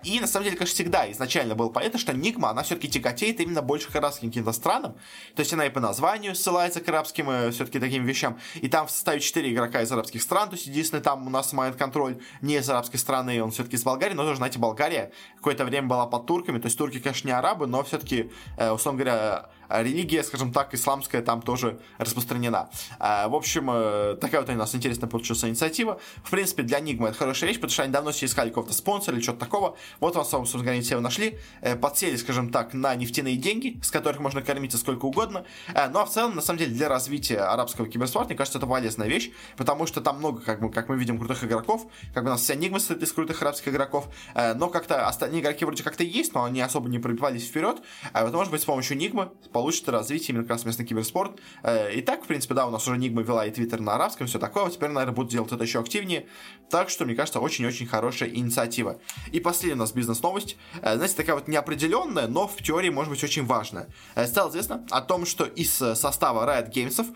[0.03, 3.63] И, на самом деле, конечно, всегда изначально было понятно, что Нигма, она все-таки тяготеет именно
[3.63, 4.95] больше к арабским каким-то странам,
[5.35, 8.87] то есть она и по названию ссылается к арабским э, все-таки таким вещам, и там
[8.87, 12.19] в составе 4 игрока из арабских стран, то есть единственный там у нас майнд контроль
[12.41, 16.07] не из арабской страны, он все-таки из Болгарии, но тоже, знаете, Болгария какое-то время была
[16.07, 20.53] под турками, то есть турки, конечно, не арабы, но все-таки, э, условно говоря, религия, скажем
[20.53, 22.71] так, исламская там тоже распространена.
[22.99, 26.01] А, в общем, э, такая вот у нас интересная получилась инициатива.
[26.25, 29.17] В принципе, для Нигма это хорошая вещь, потому что они давно себе искали какого-то спонсора
[29.17, 29.77] или что-то такого.
[30.01, 34.21] Вот вам, собственно говоря, инициативу нашли, э, подсели, скажем так, на нефтяные деньги, с которых
[34.21, 35.45] можно кормиться сколько угодно.
[35.75, 38.67] Э, ну а в целом, на самом деле, для развития арабского киберспорта, мне кажется, это
[38.67, 41.87] полезная вещь, потому что там много, как мы, как мы видим, крутых игроков.
[42.13, 45.65] Как бы у нас вся Нигма состоит из крутых арабских игроков, но как-то остальные игроки
[45.65, 47.83] вроде как-то есть, но они особо не пробивались вперед.
[48.13, 49.31] А вот, может быть, с помощью Нигмы
[49.63, 51.39] получится развитие именно как раз местный киберспорт.
[51.63, 54.27] Э, и так, в принципе, да, у нас уже Нигма вела и Твиттер на арабском,
[54.27, 54.69] все такое.
[54.71, 56.27] Теперь, наверное, будут делать это еще активнее.
[56.69, 58.99] Так что, мне кажется, очень-очень хорошая инициатива.
[59.31, 60.57] И последняя у нас бизнес-новость.
[60.83, 63.87] Э, знаете, такая вот неопределенная, но в теории может быть очень важная.
[64.17, 67.07] Э, стало известно о том, что из состава Riot Games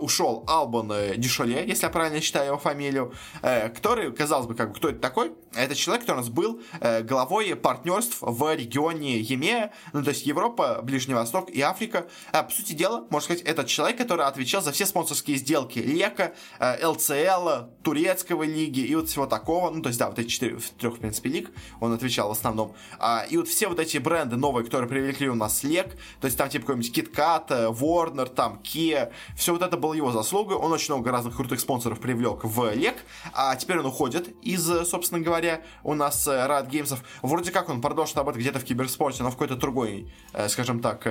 [0.00, 4.88] ушел Албан Дишоле, если я правильно считаю его фамилию, который, казалось бы, как бы, кто
[4.88, 5.32] это такой?
[5.54, 6.60] Это человек, который у нас был
[7.02, 12.06] главой партнерств в регионе ЕМЕ, ну, то есть Европа, Ближний Восток и Африка.
[12.32, 16.86] По сути, дела, можно сказать, этот человек, который отвечал за все спонсорские сделки Лека, э,
[16.86, 19.70] ЛЦЛ, Турецкого лиги и вот всего такого.
[19.70, 22.74] Ну, то есть, да, вот эти четыре, трех, в принципе, лиг он отвечал в основном.
[22.98, 26.36] А, и вот все вот эти бренды новые, которые привлекли у нас Лек, то есть
[26.36, 30.56] там типа какой-нибудь KitKat, Warner, там Kia, все вот это было его заслугой.
[30.56, 32.96] Он очень много разных крутых спонсоров привлек в Лек,
[33.32, 35.41] а теперь он уходит из, собственно говоря,
[35.82, 36.98] у нас э, Riot Games.
[37.22, 41.06] Вроде как он продолжит работать где-то в киберспорте, но в какой-то другой, э, скажем так,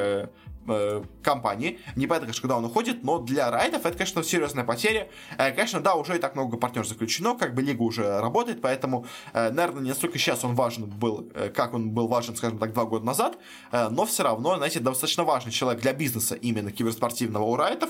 [1.24, 1.80] компании.
[1.96, 5.10] Непонятно, конечно, когда он уходит, но для райдов это, конечно, серьезная потеря.
[5.38, 9.06] Э, конечно, да, уже и так много партнеров заключено, как бы лига уже работает, поэтому,
[9.34, 12.74] э, наверное, не настолько сейчас он важен был, э, как он был важен, скажем так,
[12.74, 13.38] два года назад,
[13.72, 17.90] но все равно, знаете, достаточно важный человек для бизнеса именно киберспортивного у райтов.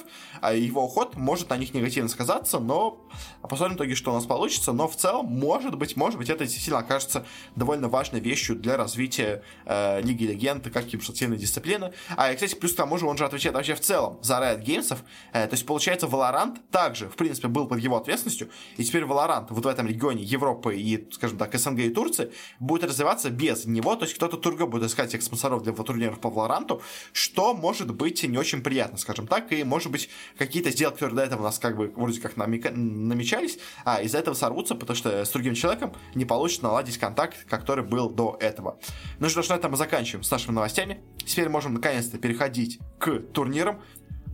[0.53, 3.05] Его уход может на них негативно сказаться, но
[3.41, 4.71] посмотрим в итоге, что у нас получится.
[4.73, 9.43] Но в целом, может быть, может быть, это действительно окажется довольно важной вещью для развития
[9.65, 11.93] Лиги Легенд как киберспортивной дисциплины.
[12.15, 14.63] А, и, кстати, плюс к тому же он же отвечает вообще в целом за Riot
[14.63, 14.97] Games.
[15.33, 18.49] Э, то есть, получается, Valorant также, в принципе, был под его ответственностью.
[18.77, 22.83] И теперь Valorant вот в этом регионе Европы и, скажем так, СНГ и Турции будет
[22.83, 23.95] развиваться без него.
[23.95, 26.81] То есть, кто-то турго будет искать всех спонсоров для турниров по Valorant,
[27.13, 29.51] что может быть не очень приятно, скажем так.
[29.51, 33.59] И, может быть, какие-то сделки, которые до этого у нас как бы вроде как намечались,
[33.83, 38.07] а из-за этого сорвутся, потому что с другим человеком не получится наладить контакт, который был
[38.09, 38.77] до этого.
[39.19, 41.01] Ну что ж, на этом мы заканчиваем с нашими новостями.
[41.17, 43.81] Теперь можем наконец-то переходить к турнирам.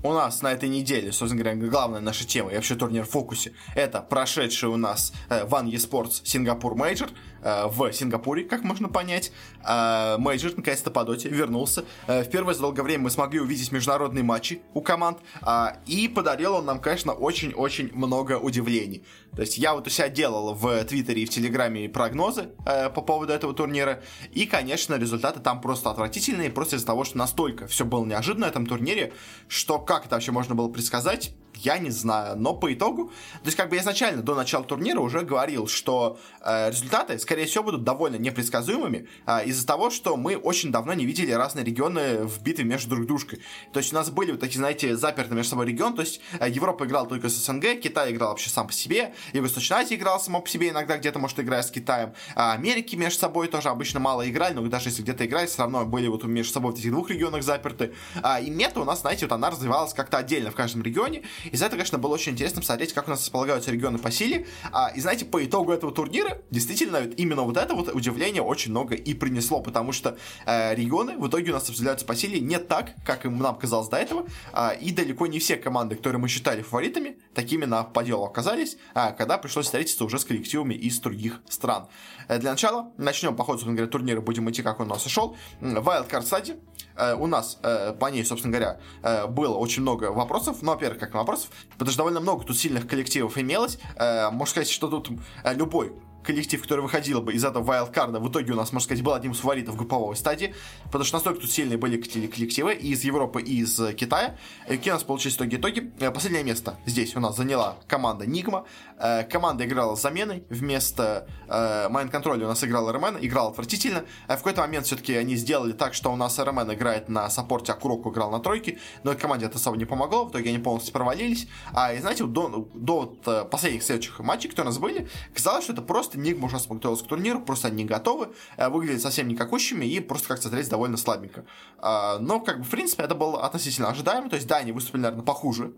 [0.04, 3.54] У нас на этой неделе, собственно говоря, главная наша тема и вообще турнир в фокусе,
[3.74, 7.10] это прошедший у нас э, ONE Esports Singapore Major
[7.42, 9.32] в Сингапуре, как можно понять.
[9.68, 11.86] Э, Мейджор наконец-то по доте вернулся.
[12.08, 16.56] Э, впервые за долгое время мы смогли увидеть международные матчи у команд, э, и подарил
[16.56, 19.04] он нам, конечно, очень-очень много удивлений.
[19.36, 23.02] То есть я вот у себя делал в Твиттере и в Телеграме прогнозы э, по
[23.02, 24.02] поводу этого турнира.
[24.32, 28.50] И, конечно, результаты там просто отвратительные, просто из-за того, что настолько все было неожиданно на
[28.50, 29.14] этом турнире,
[29.48, 33.58] что как это вообще можно было предсказать, я не знаю, но по итогу, то есть
[33.58, 37.84] как бы я изначально до начала турнира уже говорил, что э, результаты, скорее всего, будут
[37.84, 42.66] довольно непредсказуемыми э, из-за того, что мы очень давно не видели разные регионы в битве
[42.66, 43.42] между друг дружкой.
[43.74, 46.50] То есть у нас были вот такие, знаете, запертые между собой регионы, то есть э,
[46.50, 50.20] Европа играла только с СНГ, Китай играл вообще сам по себе, и Восточная Азия играла
[50.20, 54.00] само по себе иногда где-то, может, играя с Китаем, а Америки между собой тоже обычно
[54.00, 56.92] мало играли, но даже если где-то играли, все равно были вот между собой в этих
[56.92, 57.94] двух регионах заперты.
[58.22, 61.66] А, и мета у нас, знаете, вот она развивалась как-то отдельно в каждом регионе, из-за
[61.66, 64.48] этого, конечно, было очень интересно посмотреть, как у нас располагаются регионы по силе.
[64.72, 68.96] А, и знаете, по итогу этого турнира, действительно, именно вот это вот удивление очень много
[68.96, 72.92] и принесло, потому что э, регионы в итоге у нас распределяются по силе не так,
[73.06, 76.62] как им нам казалось до этого, а, и далеко не все команды, которые мы считали
[76.62, 81.42] фаворитами, такими на по делу оказались, а, когда пришлось встретиться уже с коллективами из других
[81.50, 81.88] стран.
[82.28, 85.10] Э, для начала начнем по ходу, собственно турнира, будем идти, как он у нас и
[85.10, 85.36] шел.
[85.62, 86.58] Wildcard стадии.
[86.98, 90.58] Э, у нас э, по ней, собственно говоря, э, было очень много вопросов.
[90.62, 93.80] Ну, во-первых, как вопросов, потому что довольно много тут сильных коллективов имелось.
[93.98, 95.10] Можно сказать, что тут
[95.44, 99.14] любой коллектив, который выходил бы из этого вайлдкарда, в итоге у нас, можно сказать, был
[99.14, 103.42] одним из фаворитов групповой стадии, потому что настолько тут сильные были коллективы и из Европы,
[103.42, 104.38] и из Китая.
[104.68, 105.56] И какие у нас получились итоги?
[105.56, 105.92] Итоги.
[106.00, 108.66] Э, последнее место здесь у нас заняла команда Нигма.
[108.98, 110.44] Э, команда играла с заменой.
[110.50, 114.04] Вместо Mind Control у нас играл РМН, играл отвратительно.
[114.28, 117.76] В какой-то момент все-таки они сделали так, что у нас РМН играет на саппорте, а
[117.76, 121.48] Куроку играл на тройке, но команде это особо не помогло, в итоге они полностью провалились.
[121.74, 123.06] А, и знаете, до, до
[123.52, 127.08] последних следующих матчей, которые у нас были, казалось, что это просто Нигма ужасно подготовилась к
[127.08, 131.46] турниру, просто они не готовы, э, выглядят совсем никакущими и просто как смотреть довольно слабенько.
[131.80, 135.02] А, но, как бы, в принципе, это было относительно ожидаемо, то есть, да, они выступили,
[135.02, 135.74] наверное, похуже,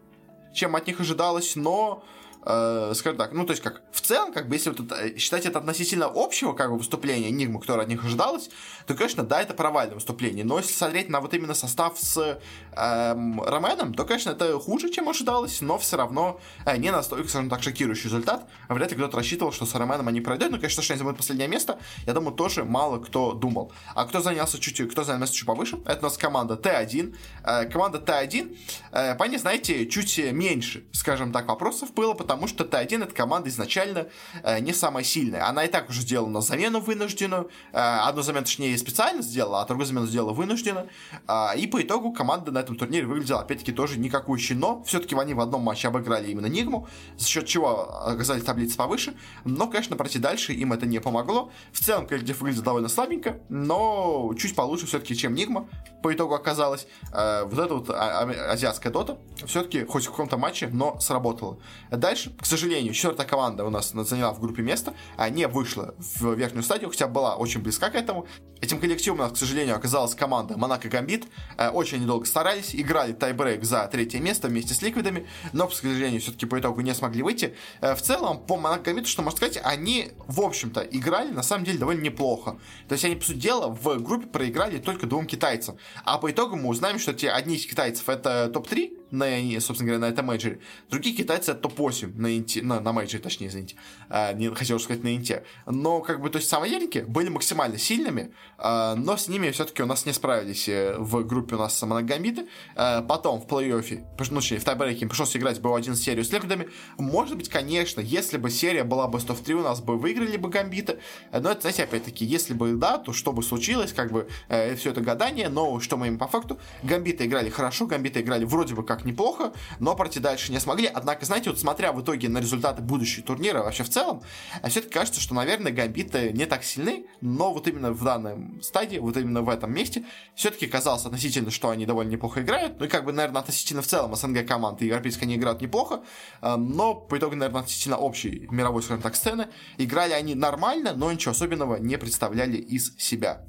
[0.54, 2.04] чем от них ожидалось, но
[2.46, 5.46] э, скажем так, ну, то есть, как в целом, как бы, если вот это, считать
[5.46, 8.50] это относительно общего, как бы, выступления Нигмы, которое от них ожидалось,
[8.88, 12.40] то, конечно, да, это провальное выступление, но если смотреть на вот именно состав с
[12.76, 17.50] эм, Роменом, то, конечно, это хуже, чем ожидалось, но все равно э, не настолько, скажем
[17.50, 18.48] так, шокирующий результат.
[18.70, 21.48] Вряд ли кто-то рассчитывал, что с Роменом они пройдут, но, конечно, что они займут последнее
[21.48, 23.72] место, я думаю, тоже мало кто думал.
[23.96, 27.16] А кто занялся чуть, кто занял место чуть повыше, это у нас команда Т1.
[27.44, 28.58] Э, команда Т1,
[28.92, 33.50] э, по ней, знаете, чуть меньше, скажем так, вопросов было, потому что Т1 эта команда
[33.50, 34.08] изначально
[34.44, 35.48] э, не самая сильная.
[35.48, 37.50] Она и так уже сделала замену вынужденную.
[37.72, 40.88] Э, одну замену, точнее, специально сделала, а другую замену сделала вынужденно.
[41.28, 44.56] Э, и по итогу команда на этом турнире выглядела, опять-таки, тоже никакущей.
[44.56, 46.88] Но все-таки они в одном матче обыграли именно Нигму,
[47.18, 49.16] за счет чего оказались таблицы повыше.
[49.46, 51.52] Но, конечно, пройти дальше им это не помогло.
[51.72, 55.70] В целом, коллектив выглядел довольно слабенько, но чуть получше все-таки, чем Нигма
[56.04, 56.88] по итогу оказалось.
[57.14, 61.60] Э, вот эта вот а, а, азиатская дота все-таки хоть в каком-то матче, но сработала.
[61.92, 65.96] Дальше Дальше, к сожалению, четвертая команда у нас заняла в группе место, а не вышла
[65.98, 68.28] в верхнюю стадию, хотя была очень близка к этому.
[68.60, 71.28] Этим коллективом у нас, к сожалению, оказалась команда Monaco Gambit.
[71.58, 76.20] Э, очень недолго старались, играли тайбрейк за третье место вместе с Ликвидами, но, к сожалению,
[76.20, 77.56] все-таки по итогу не смогли выйти.
[77.80, 81.42] Э, в целом, по Monaco Gambit у, что можно сказать, они, в общем-то, играли на
[81.44, 82.60] самом деле довольно неплохо.
[82.90, 85.78] То есть они, по сути дела, в группе проиграли только двум китайцам.
[86.04, 90.00] А по итогу мы узнаем, что те одни из китайцев это топ-3, на, собственно говоря,
[90.08, 90.60] на этом мейджоре.
[90.90, 93.76] Другие китайцы это топ-8 на, инте, на, на мейджоре, точнее, извините.
[94.10, 95.44] А, не хотел сказать на инте.
[95.66, 99.86] Но, как бы, то есть, самоедники были максимально сильными, а, но с ними все-таки у
[99.86, 102.48] нас не справились э, в группе у нас моногамбиты.
[102.76, 106.32] А, потом в плей-оффе, ну, точнее, в тайбрейке им пришлось играть было один серию с
[106.32, 106.70] ликвидами.
[106.98, 110.38] Может быть, конечно, если бы серия была бы 100 в 3, у нас бы выиграли
[110.38, 111.00] бы гамбиты.
[111.32, 114.92] Но это, знаете, опять-таки, если бы да, то что бы случилось, как бы, э, все
[114.92, 118.84] это гадание, но что мы им по факту, гамбиты играли хорошо, гамбиты играли вроде бы
[118.84, 120.88] как так неплохо, но пройти дальше не смогли.
[120.88, 124.22] Однако, знаете, вот смотря в итоге на результаты будущего турнира вообще в целом,
[124.62, 128.98] а все-таки кажется, что, наверное, гамбиты не так сильны, но вот именно в данном стадии,
[128.98, 130.04] вот именно в этом месте,
[130.36, 132.80] все-таки казалось относительно, что они довольно неплохо играют.
[132.80, 136.02] Ну и как бы, наверное, относительно в целом СНГ команды европейские они играют неплохо,
[136.42, 141.12] э, но по итогу, наверное, относительно общей мировой, скажем так, сцены, играли они нормально, но
[141.12, 143.46] ничего особенного не представляли из себя.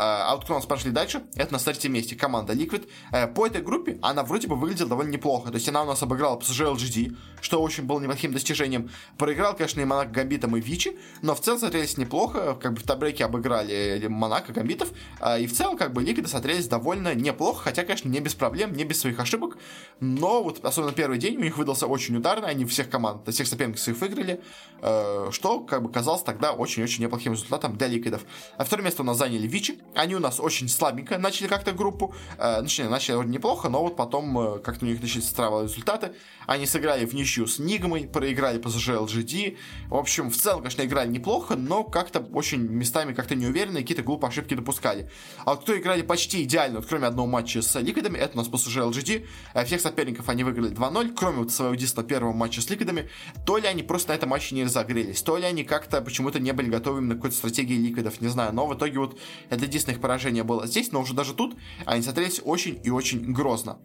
[0.00, 2.88] А, вот пошли дальше, это на третьем месте команда Liquid.
[3.10, 5.50] Э, по этой группе она вроде бы выглядела довольно неплохо.
[5.50, 8.90] То есть она у нас обыграла PSG LGD, что очень было неплохим достижением.
[9.16, 12.56] Проиграл, конечно, и Монако Гамбитом и Вичи, но в целом смотрелись неплохо.
[12.62, 14.90] Как бы в табреке обыграли Монако Гамбитов.
[15.18, 18.74] А, и в целом, как бы, Liquid смотрелись довольно неплохо, хотя, конечно, не без проблем,
[18.74, 19.58] не без своих ошибок.
[19.98, 23.80] Но вот особенно первый день у них выдался очень ударный, они всех команд, всех соперников
[23.80, 24.40] своих выиграли,
[24.80, 28.22] э, что, как бы, казалось тогда очень-очень неплохим результатом для Ликвидов.
[28.56, 32.14] А второе место у нас заняли Вичи, они у нас очень слабенько начали как-то группу.
[32.38, 36.12] Э, начали, начали вроде неплохо, но вот потом э, как-то у них начались странные результаты.
[36.46, 39.56] Они сыграли в ничью с Нигмой, проиграли по LGD.
[39.88, 44.28] В общем, в целом, конечно, играли неплохо, но как-то очень местами как-то неуверенно какие-то глупые
[44.28, 45.10] ошибки допускали.
[45.44, 48.48] А вот кто играли почти идеально, вот кроме одного матча с Ликвидами, это у нас
[48.48, 49.26] PSG LGD.
[49.54, 53.08] Э, всех соперников они выиграли 2-0, кроме вот своего единственного первого матча с Ликвидами.
[53.44, 56.52] То ли они просто на этом матче не разогрелись, то ли они как-то почему-то не
[56.52, 58.52] были готовы на какой-то стратегии Ликвидов, не знаю.
[58.54, 59.18] Но в итоге вот
[59.50, 63.32] это единственное их поражение было здесь, но уже даже тут они смотрелись очень и очень
[63.32, 63.78] грозно.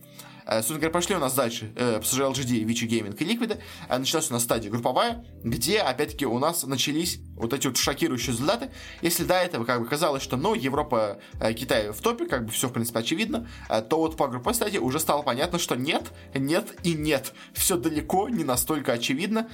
[0.46, 3.60] Э, собственно говоря, пошли у нас дальше э, PSG LGD, Vici Gaming и Liquid.
[3.90, 8.34] Э, началась у нас стадия групповая, где, опять-таки, у нас начались вот эти вот шокирующие
[8.34, 8.72] результаты.
[9.02, 11.20] Если до этого как бы казалось, что, ну, Европа,
[11.56, 13.50] Китай в топе, как бы все, в принципе, очевидно,
[13.90, 17.34] то вот по групповой стадии уже стало понятно, что нет, нет и нет.
[17.54, 19.50] Все далеко не настолько очевидно,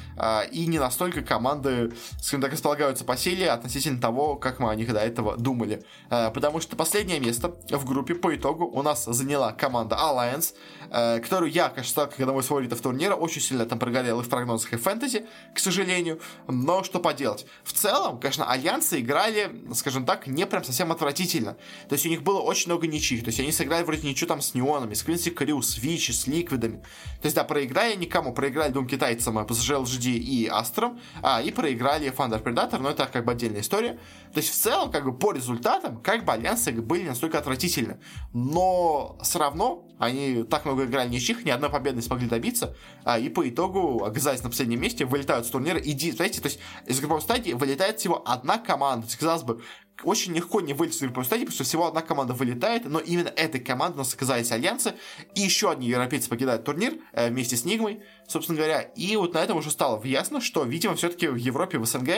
[0.51, 4.91] и не настолько команды, скажем так, располагаются по силе относительно того, как мы о них
[4.91, 5.83] до этого думали.
[6.09, 10.53] Потому что последнее место в группе по итогу у нас заняла команда Alliance,
[10.91, 14.23] э, которую я, конечно, стал как одного из фаворитов турнира, очень сильно там прогорел и
[14.23, 17.45] в прогнозах, и в фэнтези, к сожалению, но что поделать.
[17.63, 21.57] В целом, конечно, альянсы играли, скажем так, не прям совсем отвратительно.
[21.87, 24.41] То есть у них было очень много ничьих, то есть они сыграли вроде ничью там
[24.41, 26.77] с неонами, с Квинси Крю, с Вичи, с Ликвидами.
[27.21, 32.11] То есть, да, проиграли никому, проиграли двум китайцам, PSG LGD и Астром, а, и проиграли
[32.11, 33.99] Thunder Predator, но это как бы отдельная история.
[34.33, 37.99] То есть, в целом, как бы по результатам, как бы альянсы были настолько отвратительны.
[38.33, 43.19] Но все равно они так много играли ничьих, ни одной победы не смогли добиться, а,
[43.19, 45.77] и по итогу оказались на последнем месте, вылетают с турнира.
[45.77, 49.05] И, знаете, то есть из групповой стадии вылетает всего одна команда.
[49.05, 49.61] То есть, казалось бы,
[50.03, 53.27] очень легко не вылететь из групповой стадии, потому что всего одна команда вылетает, но именно
[53.27, 54.93] этой командой у нас оказались альянсы,
[55.35, 58.81] и еще одни европейцы покидают турнир э, вместе с Нигмой, собственно говоря.
[58.81, 62.09] И вот на этом уже стало ясно, что, видимо, все-таки в Европе, в СНГ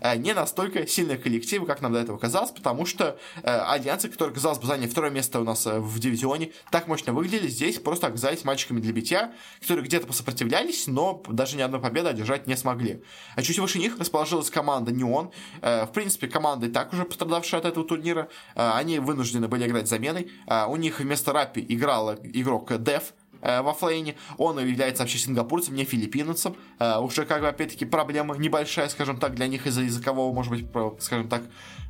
[0.00, 4.34] э, не настолько сильные коллективы, как нам до этого казалось, потому что э, альянсы, которые,
[4.34, 8.08] казалось бы, заняли второе место у нас э, в дивизионе, так мощно выглядели, здесь просто
[8.08, 13.02] оказались мальчиками для битья, которые где-то посопротивлялись, но даже ни одной победы одержать не смогли.
[13.36, 15.30] А чуть выше них расположилась команда Неон.
[15.60, 18.28] В принципе, команда и так уже пострадавшая от этого турнира.
[18.54, 20.30] Они вынуждены были играть заменой.
[20.68, 24.16] У них вместо Рапи играл игрок Дев, э, во флейне.
[24.38, 26.56] Он является вообще сингапурцем, не филиппинцем.
[26.78, 30.66] Э, уже, как бы, опять-таки, проблема небольшая, скажем так, для них из-за языкового, может быть,
[31.00, 31.42] скажем так,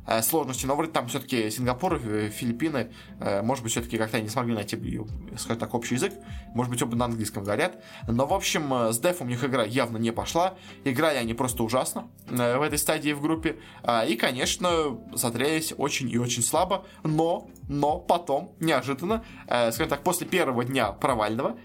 [0.07, 0.65] э, сложности.
[0.65, 4.77] Но вроде там все-таки Сингапур, э, Филиппины, э, может быть, все-таки как-то не смогли найти,
[5.37, 6.13] скажем так, общий язык.
[6.53, 7.83] Может быть, оба на английском говорят.
[8.07, 10.55] Но, в общем, с Дефом у них игра явно не пошла.
[10.83, 13.57] Играли они просто ужасно в этой стадии в группе.
[13.83, 16.85] Э, и, конечно, смотрелись очень и очень слабо.
[17.03, 21.57] Но, но потом, неожиданно, скажем так, после первого дня провального,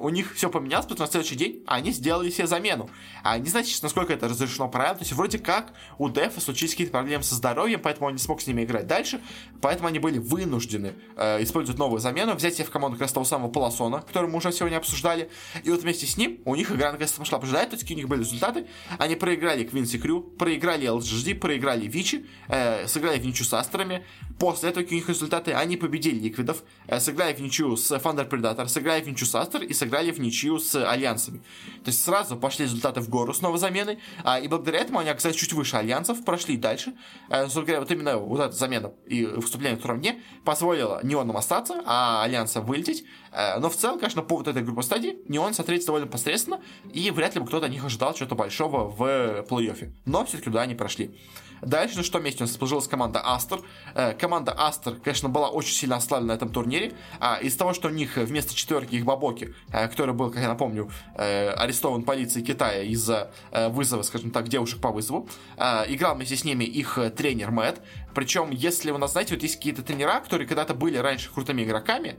[0.00, 2.90] у них все поменялось, потому что на следующий день они сделали себе замену.
[3.22, 4.98] А не знаете, насколько это разрешено правильно.
[4.98, 8.40] То есть, вроде как у Дефа случились какие-то проблемы со здоровьем, поэтому он не смог
[8.40, 9.20] с ними играть дальше.
[9.60, 13.24] Поэтому они были вынуждены э, использовать новую замену, взять себе в команду как раз того
[13.24, 15.30] самого Полосона, который мы уже сегодня обсуждали.
[15.64, 18.08] И вот вместе с ним у них игра наконец-то пошла побеждать, то есть у них
[18.08, 18.66] были результаты.
[18.98, 24.04] Они проиграли Квинси Крю, проиграли LGD, проиграли Вичи, э, сыграли в ничью с Астрами.
[24.40, 28.66] После этого у них результаты, они победили Ликвидов, э, сыграли в ничью с Thunder Predator,
[28.68, 31.42] сыграли в ничью с Астр и сыграли в ничью с Альянсами.
[31.84, 35.10] То есть сразу пошли результаты в гору с новой заменой, а, и благодаря этому они
[35.10, 36.94] оказались чуть выше Альянсов, прошли дальше.
[37.28, 41.82] Э, собственно говоря, вот именно вот эта замена и выступление в дне позволило Неоном остаться,
[41.84, 43.04] а Альянса вылететь.
[43.32, 47.10] Э, но в целом, конечно, по вот этой группе стадии Неон смотреть довольно посредственно, и
[47.10, 49.92] вряд ли бы кто-то от них ожидал чего-то большого в плей-оффе.
[50.06, 51.14] Но все-таки туда они прошли.
[51.62, 53.60] Дальше на что месте у нас расположилась команда Астер.
[53.94, 56.92] Э, команда Астер, конечно, была очень сильно ослаблена на этом турнире.
[57.18, 60.48] А из того, что у них вместо четверки их Бабоки, э, который был, как я
[60.48, 66.44] напомню, э, арестован полицией Китая из-за вызова, скажем так, девушек по вызову, играл вместе с
[66.44, 67.80] ними их тренер Мэтт.
[68.14, 72.16] Причем, если вы нас знаете, вот есть какие-то тренера, которые когда-то были раньше крутыми игроками,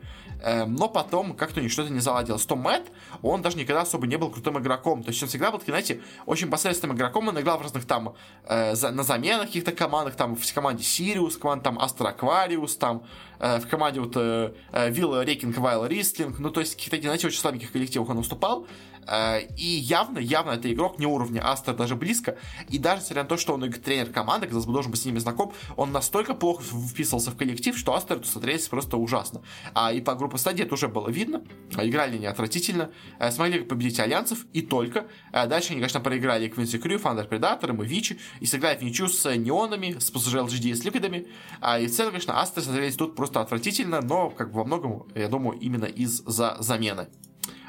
[0.67, 2.45] но потом как-то у них что-то не заладилось.
[2.45, 5.03] То Мэтт, он даже никогда особо не был крутым игроком.
[5.03, 7.27] То есть он всегда был, знаете, очень посредственным игроком.
[7.27, 11.37] Он играл в разных там э, за, на заменах каких-то командах, там в команде Сириус,
[11.37, 13.03] команда там Астра Аквариус, там
[13.41, 14.53] в команде вот э,
[14.89, 16.37] Вилла Рейкинг Вайл Ристлинг.
[16.39, 18.67] Ну, то есть каких-то, знаете, очень слабеньких коллективах он выступал.
[19.07, 22.37] Э, и явно, явно это игрок не уровня Астер даже близко.
[22.69, 25.19] И даже несмотря на то, что он тренер команды, казалось бы, должен быть с ними
[25.19, 29.41] знаком, он настолько плохо вписывался в коллектив, что Астер смотрелись просто ужасно.
[29.73, 31.43] А и по группе стадии это уже было видно.
[31.71, 32.91] Играли они отвратительно.
[33.19, 35.07] Э, смогли победить альянсов и только.
[35.31, 38.19] Э, дальше они, конечно, проиграли Квинси Крю, Фандер Предатором и Вичи.
[38.39, 41.27] И сыграли в ничью с Неонами, с PSG LGD и с Ликвидами.
[41.59, 45.07] А и в целом, конечно, Астер смотрелись тут просто отвратительно, но как бы во многом,
[45.15, 47.07] я думаю, именно из-за замены.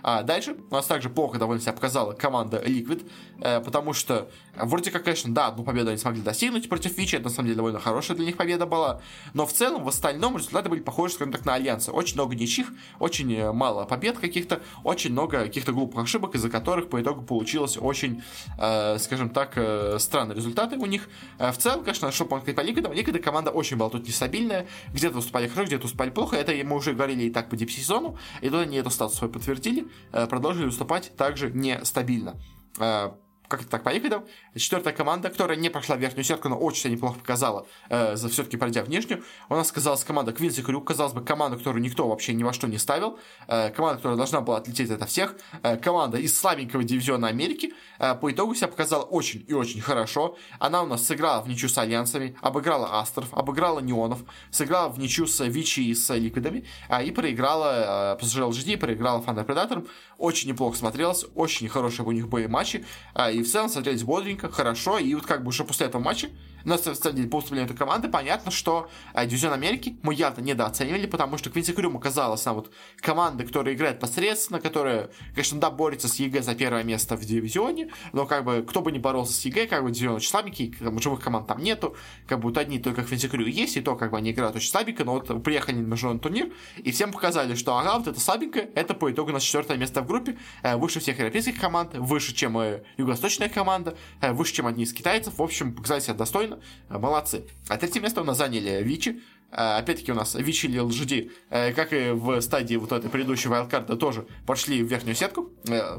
[0.03, 3.09] А дальше у нас также плохо довольно себя показала команда Liquid,
[3.41, 7.25] э, потому что вроде как, конечно, да, одну победу они смогли достигнуть против Вичи, это
[7.25, 9.01] на самом деле довольно хорошая для них победа была,
[9.33, 11.93] но в целом в остальном результаты были похожи, скажем так, на Альянсы.
[11.93, 16.88] Очень много ничьих, очень э, мало побед каких-то, очень много каких-то глупых ошибок, из-за которых
[16.88, 18.23] по итогу получилось очень,
[18.59, 21.09] э, скажем так, э, странные результаты у них.
[21.38, 25.47] Э, в целом, конечно, что по Ликвидам, Ликвиды команда очень была тут нестабильная, где-то выступали
[25.47, 28.77] хорошо, где-то выступали плохо, это мы уже говорили и так по дип-сезону, и тут они
[28.77, 29.87] эту статус свой подтвердили.
[30.12, 32.40] Э, продолжили выступать также нестабильно.
[32.78, 33.12] Э,
[33.48, 34.22] как это так, поехали.
[34.55, 38.29] Четвертая команда, которая не прошла в верхнюю сетку, но очень себя неплохо показала, э, за
[38.29, 39.23] все-таки пройдя внешнюю.
[39.49, 42.67] У нас оказалась команда Квинси Крюк, казалось бы, команда, которую никто вообще ни во что
[42.69, 43.19] не ставил.
[43.49, 45.37] Э, команда, которая должна была отлететь от всех.
[45.62, 47.73] Э, команда из слабенького дивизиона Америки.
[47.99, 50.37] Э, по итогу себя показала очень и очень хорошо.
[50.59, 55.27] Она у нас сыграла в ничью с Альянсами, обыграла Астров, обыграла Неонов, сыграла в ничью
[55.27, 59.88] с Вичи и с Ликвидами, э, и проиграла э, PSG LGD, проиграла Thunder Predator.
[60.19, 62.85] Очень неплохо смотрелась, очень хорошие у них были матчи.
[63.15, 66.28] Э, и в целом смотрелись бодренько, хорошо, и вот как бы уже после этого матча
[66.64, 71.38] Но, деле, по выступлению этой команды понятно, что э, Дивизион Америки мы явно недооценивали, потому
[71.38, 76.16] что Квинси Крюм оказалась на вот команда, которая играет посредственно, которая, конечно, да, борется с
[76.16, 79.66] EG за первое место в дивизионе, но как бы кто бы не боролся с EG,
[79.66, 81.96] как бы дивизион очень слабенький, бы, живых команд там нету,
[82.27, 84.70] как бы вот одни только Quincy Crew есть, и то как бы они играют очень
[84.70, 88.61] слабенько, но вот приехали на международный турнир, и всем показали, что ага, вот это слабенько,
[88.75, 92.35] это по итогу у нас четвертое место в группе, э, выше всех европейских команд, выше,
[92.35, 96.52] чем э, юго-восточная команда, э, выше, чем одни из китайцев, в общем, показали себя достойно,
[96.88, 97.45] молодцы.
[97.69, 99.21] А третье место у нас заняли Vici,
[99.55, 104.27] Опять-таки у нас Вичи или LGD, как и в стадии вот этой предыдущей вайлдкарта, тоже
[104.47, 105.51] пошли в верхнюю сетку,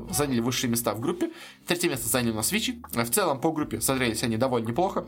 [0.09, 1.31] заняли высшие места в группе.
[1.67, 2.81] Третье место заняли у нас Вичи.
[2.91, 5.07] В целом по группе смотрелись они довольно неплохо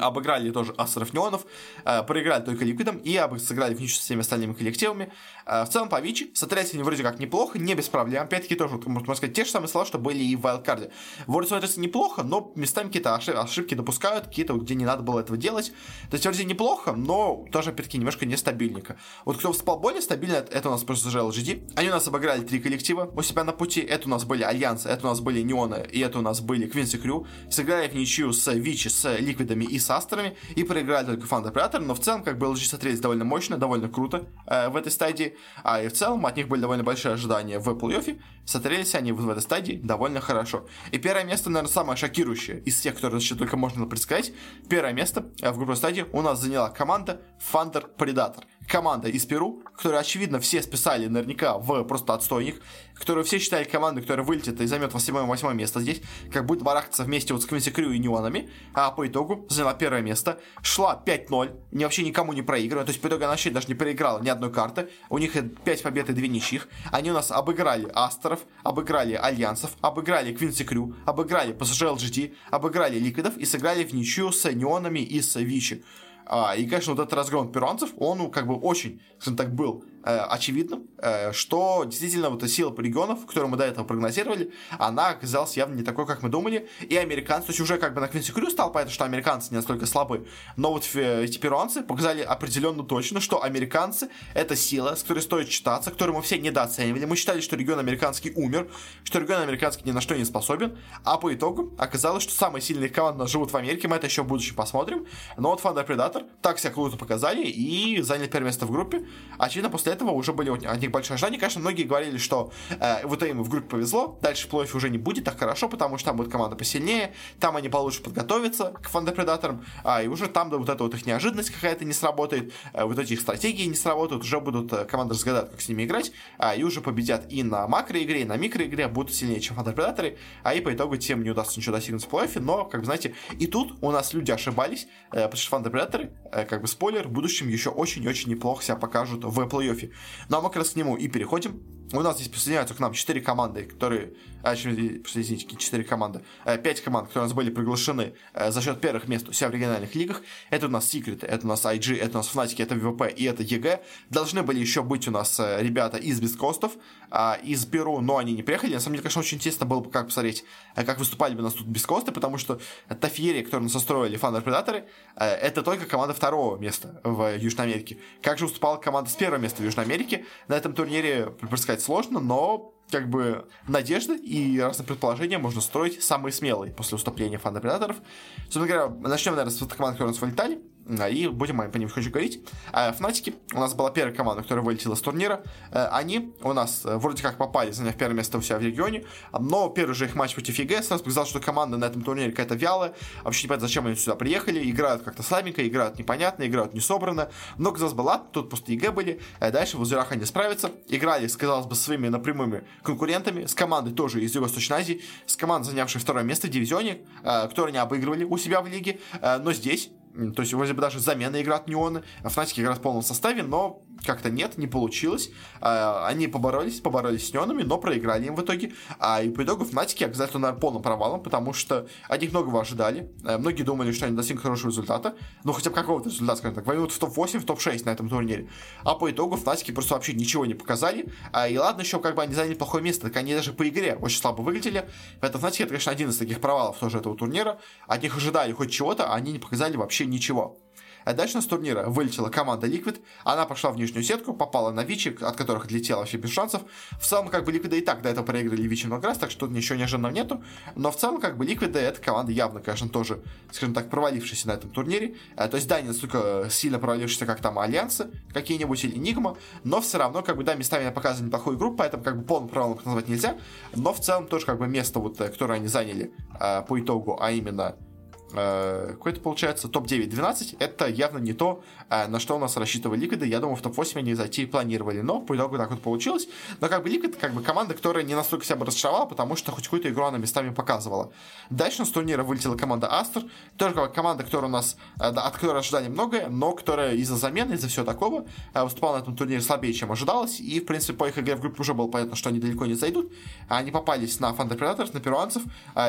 [0.00, 1.46] обыграли тоже Астеров
[1.84, 5.12] э, проиграли только Ликвидом и сыграли в ничью со всеми остальными коллективами.
[5.46, 6.32] Э, в целом по Вичи
[6.72, 8.24] они вроде как неплохо, не без проблем.
[8.24, 10.90] Опять-таки тоже, можно сказать, те же самые слова, что были и в Wildcard.
[11.26, 15.72] Вроде смотрится неплохо, но местами какие-то ошибки допускают, какие-то, где не надо было этого делать.
[16.10, 18.96] То есть вроде неплохо, но тоже, опять-таки, немножко нестабильненько.
[19.24, 21.72] Вот кто вспал более стабильно, это у нас просто LGD.
[21.76, 23.80] Они у нас обыграли три коллектива у себя на пути.
[23.80, 26.66] Это у нас были Альянсы, это у нас были Неоны, и это у нас были
[26.66, 27.26] Квинси Крю.
[27.50, 31.80] Сыграли в ничью с Вичи, с Ликвидами и с Астерами и проиграли только Фан Оператор,
[31.80, 35.36] но в целом как бы LG смотрелись довольно мощно, довольно круто э, в этой стадии,
[35.64, 39.28] а и в целом от них были довольно большие ожидания в плей-оффе, смотрелись они в
[39.28, 40.66] этой стадии довольно хорошо.
[40.90, 44.32] И первое место, наверное, самое шокирующее из всех, которые еще только можно предсказать.
[44.68, 49.62] Первое место э, в группе стадии у нас заняла команда Thunder Predator команда из Перу,
[49.76, 52.62] которую, очевидно, все списали наверняка в просто отстойник,
[53.02, 56.00] которую все считали командой, которая вылетит и займет 8 место здесь,
[56.32, 60.02] как будет барахтаться вместе вот с Квинси Крю и Неонами, а по итогу заняла первое
[60.02, 63.66] место, шла 5-0, ни вообще никому не проигрывая, то есть по итогу она вообще даже
[63.66, 65.32] не проиграла ни одной карты, у них
[65.64, 70.94] 5 побед и 2 ничьих, они у нас обыграли Астеров, обыграли Альянсов, обыграли Квинси Крю,
[71.04, 75.84] обыграли PSG LGT, обыграли Ликвидов и сыграли в ничью с Неонами и с Вичи.
[76.26, 79.84] А, и, конечно, вот этот разгром перуанцев, он ну, как бы очень, скажем так, был
[80.02, 85.56] очевидным, э, что действительно вот эта сила регионов, которую мы до этого прогнозировали, она оказалась
[85.56, 86.68] явно не такой, как мы думали.
[86.80, 89.56] И американцы, то есть уже как бы на Квинси Крю стало понятно, что американцы не
[89.56, 90.26] настолько слабы.
[90.56, 95.48] Но вот э, эти перуанцы показали определенно точно, что американцы это сила, с которой стоит
[95.48, 97.04] считаться, которую мы все недооценивали.
[97.04, 98.68] Мы считали, что регион американский умер,
[99.04, 100.78] что регион американский ни на что не способен.
[101.04, 103.88] А по итогу оказалось, что самые сильные команды живут в Америке.
[103.88, 105.06] Мы это еще в будущем посмотрим.
[105.36, 109.06] Но вот Thunder Predator так себя круто показали и заняли первое место в группе.
[109.38, 111.38] Очевидно, после этого уже были от них большие ожидания.
[111.38, 115.24] Конечно, многие говорили, что э, вот им в группе повезло, дальше плей уже не будет
[115.24, 120.02] так хорошо, потому что там будет команда посильнее, там они получше подготовятся к фандопредаторам, а,
[120.02, 123.12] и уже там да, вот эта вот их неожиданность какая-то не сработает, э, вот эти
[123.14, 126.62] их стратегии не сработают, уже будут э, команды разгадать, как с ними играть, а, и
[126.62, 130.72] уже победят и на макроигре, и на микроигре, будут сильнее, чем фандопредаторы, а и по
[130.72, 133.90] итогу тем не удастся ничего достигнуть в плей но, как вы знаете, и тут у
[133.90, 138.30] нас люди ошибались, э, потому что фандопредаторы, э, как бы спойлер, в будущем еще очень-очень
[138.30, 139.81] неплохо себя покажут в плей-оффе.
[140.28, 141.62] Ну а мы как раз к нему и переходим.
[141.92, 144.14] У нас здесь присоединяются к нам 4 команды, которые...
[144.42, 146.22] А, извините, 4 команды.
[146.44, 149.50] 5 э, команд, которые у нас были приглашены э, за счет первых мест у себя
[149.50, 150.22] в региональных лигах.
[150.48, 153.24] Это у нас Secret, это у нас IG, это у нас Fnatic, это VP и
[153.24, 153.82] это EG.
[154.08, 156.72] Должны были еще быть у нас э, ребята из beastcoast ов,
[157.10, 158.72] а, из Перу, но они не приехали.
[158.72, 161.52] На самом деле, конечно, очень интересно было бы как посмотреть, как выступали бы у нас
[161.52, 165.84] тут beastcoast ы, потому что та феерия, которую нам устроили Thunder Predator ы, это только
[165.84, 167.98] команда второго места в Южной Америке.
[168.22, 170.24] Как же выступала команда с первого места в Южной Америке?
[170.48, 171.34] На этом турнире,
[171.82, 177.38] предсказать сложно, но как бы надежды и разные предположения можно строить самые смелые после выступления
[177.38, 177.96] Thunder Predator ов.
[178.44, 180.56] Собственно говоря, начнем, наверное, с команд, вылетали.
[180.56, 182.44] А, и будем по ним хочу говорить.
[182.72, 185.42] А, Fnatic и, у нас была первая команда, которая вылетела с турнира.
[185.70, 189.04] Э, они у нас э, вроде как попали, заняв первое место у себя в регионе,
[189.32, 192.56] но первый же их матч против EG сразу показал, что команда на этом турнире какая-то
[192.56, 196.80] вялая, вообще не понятно, зачем они сюда приехали, играют как-то слабенько, играют непонятно, играют не
[196.80, 200.72] собрано, но казалось бы, ладно, тут просто EG были, э, дальше в лузерах они справятся,
[200.88, 205.68] играли, казалось бы, со своими прямыми конкурентами, с командой тоже из Юго-Восточной Азии, с командой,
[205.68, 210.42] занявшей второе место в дивизионе, которые они обыгрывали у себя в лиге, но здесь то
[210.42, 212.02] есть, вроде бы даже с заменой играют неоны.
[212.22, 215.30] А Fnatic и играют в полном составе, но как-то нет, не получилось.
[215.60, 218.72] А, они поборолись, поборолись с неонами, но проиграли им в итоге.
[218.98, 222.60] А и по итогу Fnatic и оказались наверное, полным провалом, потому что от них многого
[222.60, 223.10] ожидали.
[223.24, 225.14] А, многие думали, что они достигнут хорошего результата.
[225.44, 226.66] Ну, хотя бы какого-то результата, скажем так.
[226.66, 228.48] Войдут в топ-8, в топ-6 на этом турнире.
[228.84, 231.12] А по итогу Фнатики просто вообще ничего не показали.
[231.32, 233.96] А, и ладно, еще как бы они заняли плохое место, так они даже по игре
[234.00, 234.88] очень слабо выглядели.
[235.20, 237.58] Поэтому Фнатики, это, конечно, один из таких провалов тоже этого турнира.
[237.86, 240.58] От них ожидали хоть чего-то, а они не показали вообще ничего.
[241.04, 245.36] Дальше с турнира вылетела команда Liquid, она пошла в нижнюю сетку, попала на Вичи, от
[245.36, 246.62] которых отлетела вообще без шансов.
[246.98, 249.46] В целом, как бы Liquid и так до этого проиграли Вичи много раз, так что
[249.46, 250.42] тут ничего неожиданного нету.
[250.74, 254.52] Но в целом, как бы Liquid это команда явно, конечно, тоже, скажем так, провалившаяся на
[254.52, 255.16] этом турнире.
[255.36, 259.80] А, то есть, да, не настолько сильно провалившаяся, как там Альянсы какие-нибудь или Enigma, но
[259.80, 262.84] все равно, как бы, да, местами показывали неплохую игру, поэтому, как бы, полным провалом их
[262.84, 263.36] назвать нельзя.
[263.74, 267.18] Но в целом тоже, как бы, место, вот, э, которое они заняли а, по итогу,
[267.20, 267.91] а именно Э,
[268.32, 273.26] какой-то получается топ-9-12, это явно не то, э, на что у нас рассчитывали Ликвиды.
[273.26, 276.28] Я думаю, в топ-8 они зайти планировали, но по итогу так вот получилось.
[276.60, 279.52] Но как бы Ликвид, как бы команда, которая не настолько себя бы разочаровала, потому что
[279.52, 281.12] хоть какую-то игру она местами показывала.
[281.50, 283.24] Дальше с турнира вылетела команда Астер,
[283.56, 287.68] тоже команда, которая у нас, э, от которой ожидали многое, но которая из-за замены, из-за
[287.68, 291.36] всего такого, выступала на этом турнире слабее, чем ожидалось, и, в принципе, по их игре
[291.36, 293.12] в группе уже было понятно, что они далеко не зайдут.
[293.48, 295.42] Они попались на Thunder Predators, на перуанцев,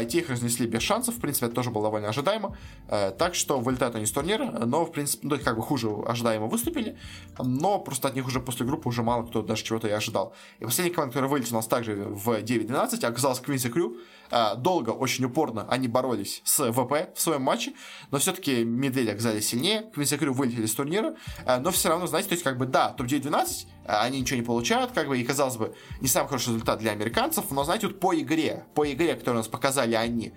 [0.10, 2.58] те их разнесли без шансов, в принципе, это тоже было довольно ожидаемо.
[2.88, 6.48] Э, так что вылетают они с турнира, но, в принципе, ну, как бы хуже ожидаемо
[6.48, 6.98] выступили,
[7.40, 10.34] но просто от них уже после группы уже мало кто даже чего-то и ожидал.
[10.60, 13.98] И последняя команда, которая вылетела у нас также в 9-12, оказалась Квинси Крю.
[14.32, 17.74] Э, долго, очень упорно они боролись с ВП в своем матче,
[18.12, 21.16] но все-таки медведи оказались сильнее, Квинси Крю вылетели с турнира,
[21.46, 24.92] э, но все равно, знаете, то есть как бы да, топ-9-12, они ничего не получают,
[24.92, 28.16] как бы, и казалось бы, не самый хороший результат для американцев, но, знаете, вот по
[28.16, 30.32] игре, по игре, которую у нас показали они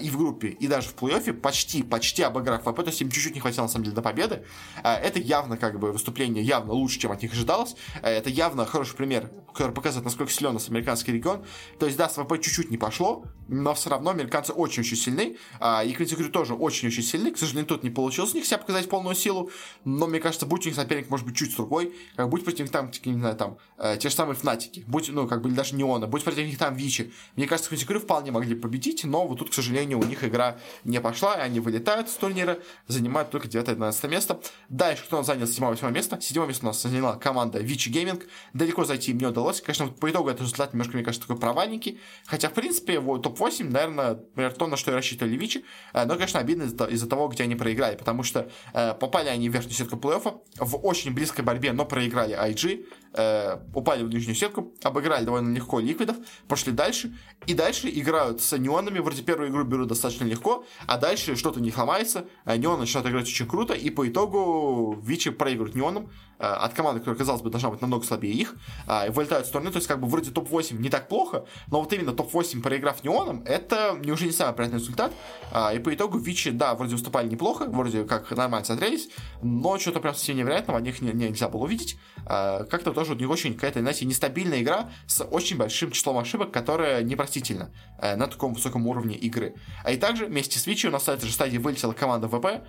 [0.00, 3.34] и в группе, и даже в плей-оффе, почти, почти обыграв ВП, то есть им чуть-чуть
[3.34, 4.42] не хватило, на самом деле, до победы.
[4.82, 7.76] Это явно, как бы, выступление явно лучше, чем от них ожидалось.
[8.00, 11.44] Это явно хороший пример, который показывает, насколько силен у нас американский регион.
[11.78, 13.17] То есть, да, с ВП чуть-чуть не пошло,
[13.48, 15.36] но все равно американцы очень-очень сильны,
[15.84, 17.32] и Квинтикрю тоже очень-очень сильны.
[17.32, 19.50] К сожалению, тут не получилось у них себя показать полную силу,
[19.84, 22.70] но, мне кажется, будь у них соперник, может быть, чуть другой, как будь против них
[22.70, 26.06] там, не знаю, там, э, те же самые Фнатики, будь, ну, как бы, даже Неона,
[26.06, 27.12] будь против них там Вичи.
[27.36, 31.00] Мне кажется, Квинтикрю вполне могли победить, но вот тут, к сожалению, у них игра не
[31.00, 34.40] пошла, и они вылетают с турнира, занимают только 9-12 место.
[34.68, 36.20] Дальше, кто у нас занял 7-8 место?
[36.20, 38.26] 7 место у нас заняла команда Вичи Гейминг.
[38.52, 39.60] Далеко зайти им не удалось.
[39.60, 41.98] Конечно, по итогу это результат немножко, мне кажется, такой провальники.
[42.26, 45.64] Хотя, в принципе, топ-8, наверное, например, то, на что и рассчитывали Вичи.
[45.94, 47.96] Э, но, конечно, обидно из-за, из того, где они проиграли.
[47.96, 52.36] Потому что э, попали они в верхнюю сетку плей-оффа в очень близкой борьбе, но проиграли
[52.36, 57.14] IG э, упали в нижнюю сетку, обыграли довольно легко ликвидов, пошли дальше,
[57.46, 61.76] и дальше играют с неонами, вроде первую игру берут достаточно легко, а дальше что-то них
[61.78, 66.74] ломается, а неон начинают играть очень круто, и по итогу Вичи проигрывают неоном, э, от
[66.74, 68.54] команды, которая, казалось бы, должна быть намного слабее их,
[68.86, 71.92] э, вылетают в стороны, то есть как бы вроде топ-8 не так плохо, но вот
[71.92, 75.12] именно топ-8 проиграв неоном, это не уже не самый приятный результат,
[75.52, 79.08] э, и по итогу Вичи, да, вроде выступали неплохо, вроде как нормально смотрелись,
[79.42, 83.26] но что-то прям совсем невероятного от них не, нельзя было увидеть, э, как-то тоже не
[83.26, 88.54] очень какая-то, знаете, нестабильная игра с очень большим числом ошибок, которая непростительна э, на таком
[88.54, 89.54] высоком уровне игры.
[89.84, 92.66] А и также вместе с Вичи у нас на этой же стадии вылетела команда ВП,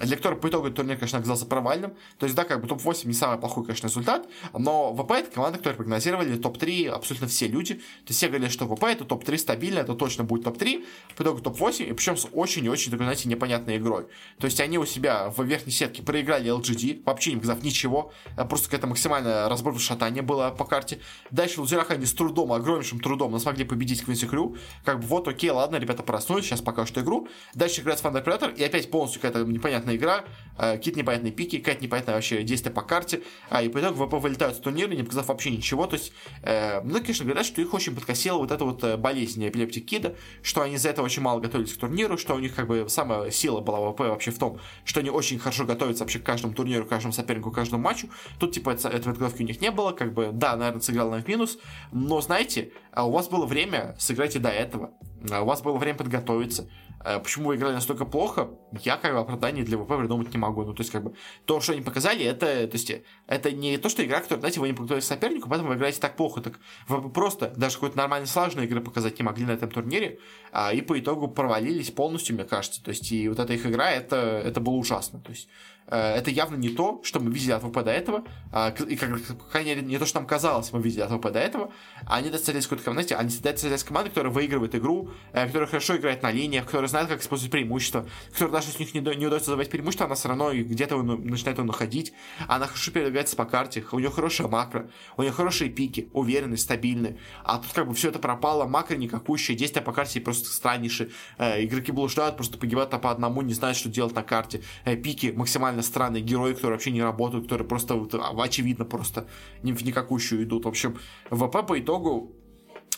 [0.00, 1.94] для которой по итогу турнир, конечно, оказался провальным.
[2.18, 5.58] То есть, да, как бы топ-8 не самый плохой, конечно, результат, но ВП это команда,
[5.58, 7.74] которую прогнозировали топ-3 абсолютно все люди.
[7.74, 10.84] То есть все говорили, что ВП это топ-3 стабильно, это точно будет топ-3,
[11.16, 14.06] по итогу топ-8, и причем с очень и очень такой, знаете, непонятной игрой.
[14.38, 18.44] То есть они у себя в верхней сетке проиграли LGD, вообще не показав ничего, а
[18.44, 21.00] просто какая-то максимальная разбор шатания было по карте.
[21.30, 24.56] Дальше в лузерах они с трудом, огромнейшим трудом, но смогли победить Квинси Крю.
[24.84, 27.28] Как бы вот, окей, ладно, ребята проснулись, сейчас пока что игру.
[27.54, 30.24] Дальше играет Predator, и опять полностью какая-то непонятная непонятная игра,
[30.58, 34.14] э, какие-то непонятные пики, какая-то непонятная вообще действие по карте, а, и по итогу ВП
[34.14, 36.12] вылетают с турнира, не показав вообще ничего, то есть,
[36.42, 40.14] э, ну, конечно, говорят, что их очень подкосила вот эта вот э, болезнь эпилептик кида,
[40.42, 43.30] что они из-за этого очень мало готовились к турниру, что у них как бы самая
[43.30, 46.86] сила была ВП вообще в том, что они очень хорошо готовятся вообще к каждому турниру,
[46.86, 48.08] каждому сопернику, каждому матчу,
[48.38, 51.22] тут, типа, это, этой подготовки у них не было, как бы, да, наверное, сыграл на
[51.22, 51.58] в минус,
[51.92, 54.92] но, знаете, а у вас было время сыграть и до этого,
[55.30, 56.68] а у вас было время подготовиться,
[57.02, 58.50] почему вы играли настолько плохо,
[58.82, 60.64] я как бы оправдание для ВП придумать не могу.
[60.64, 62.92] Ну, то есть, как бы, то, что они показали, это, то есть,
[63.26, 66.16] это не то, что игра, которая, знаете, вы не подготовились сопернику, поэтому вы играете так
[66.16, 66.40] плохо.
[66.40, 70.18] Так вы просто даже какой-то нормальной сложной игры показать не могли на этом турнире,
[70.52, 72.82] а, и по итогу провалились полностью, мне кажется.
[72.82, 75.20] То есть, и вот эта их игра, это, это было ужасно.
[75.20, 75.48] То есть,
[75.86, 79.44] это явно не то, что мы видели от ВП до этого, а, и, как, по
[79.44, 81.72] крайней не то, что нам казалось, мы видели от ВП до этого.
[82.06, 86.30] Они достались какой-то команде, они достались команды, которая выигрывает игру, э, которая хорошо играет на
[86.30, 90.06] линиях, которая знает, как использовать преимущество, которая даже у них не, не удается забивать преимущество,
[90.06, 92.12] она все равно где-то начинает его находить,
[92.46, 97.18] она хорошо передвигается по карте, у нее хорошая макро, у нее хорошие пики, уверенные, стабильные,
[97.44, 101.64] а тут как бы все это пропало, макро никакущее, действия по карте просто страннейшие, э,
[101.64, 105.82] игроки блуждают, просто погибают по одному, не знают, что делать на карте, пики максимально максимально
[105.82, 109.26] странные герои, которые вообще не работают, которые просто, а, очевидно, просто
[109.62, 110.64] ни в никакущую идут.
[110.64, 110.98] В общем,
[111.30, 112.32] ВП по итогу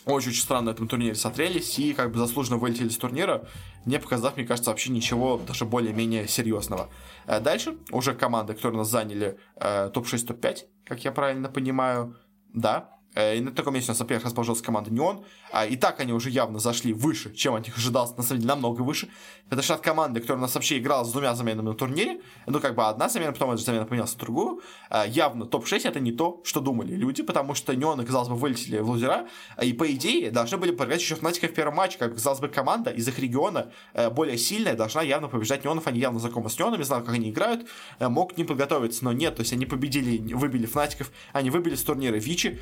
[0.05, 3.47] очень-очень странно на этом турнире смотрелись и как бы заслуженно вылетели с турнира,
[3.85, 6.89] не показав, мне кажется, вообще ничего даже более-менее серьезного.
[7.27, 12.15] Э, дальше уже команды, которые нас заняли э, топ-6, топ-5, как я правильно понимаю,
[12.53, 15.23] да, Э, и на таком месте у нас, во-первых, расположилась команда Неон.
[15.51, 18.15] А, и так они уже явно зашли выше, чем от них ожидалось.
[18.17, 19.07] На самом деле, намного выше.
[19.49, 22.19] Это от команды, которая у нас вообще играла с двумя заменами на турнире.
[22.45, 24.61] Ну, как бы одна замена, потом эта замена поменялась на другую.
[24.89, 28.79] А, явно топ-6 это не то, что думали люди, потому что Неон, казалось бы, вылетели
[28.79, 29.27] в лузера.
[29.61, 31.97] И, по идее, должны были проиграть еще Фнатика в первом матче.
[31.97, 35.87] Как казалось бы, команда из их региона э, более сильная должна явно побеждать Неонов.
[35.87, 37.65] Они явно знакомы с Неонами, знают, как они играют.
[37.99, 39.35] Э, мог к ним подготовиться, но нет.
[39.35, 42.59] То есть они победили, выбили Фнатиков, они выбили с турнира Вичи.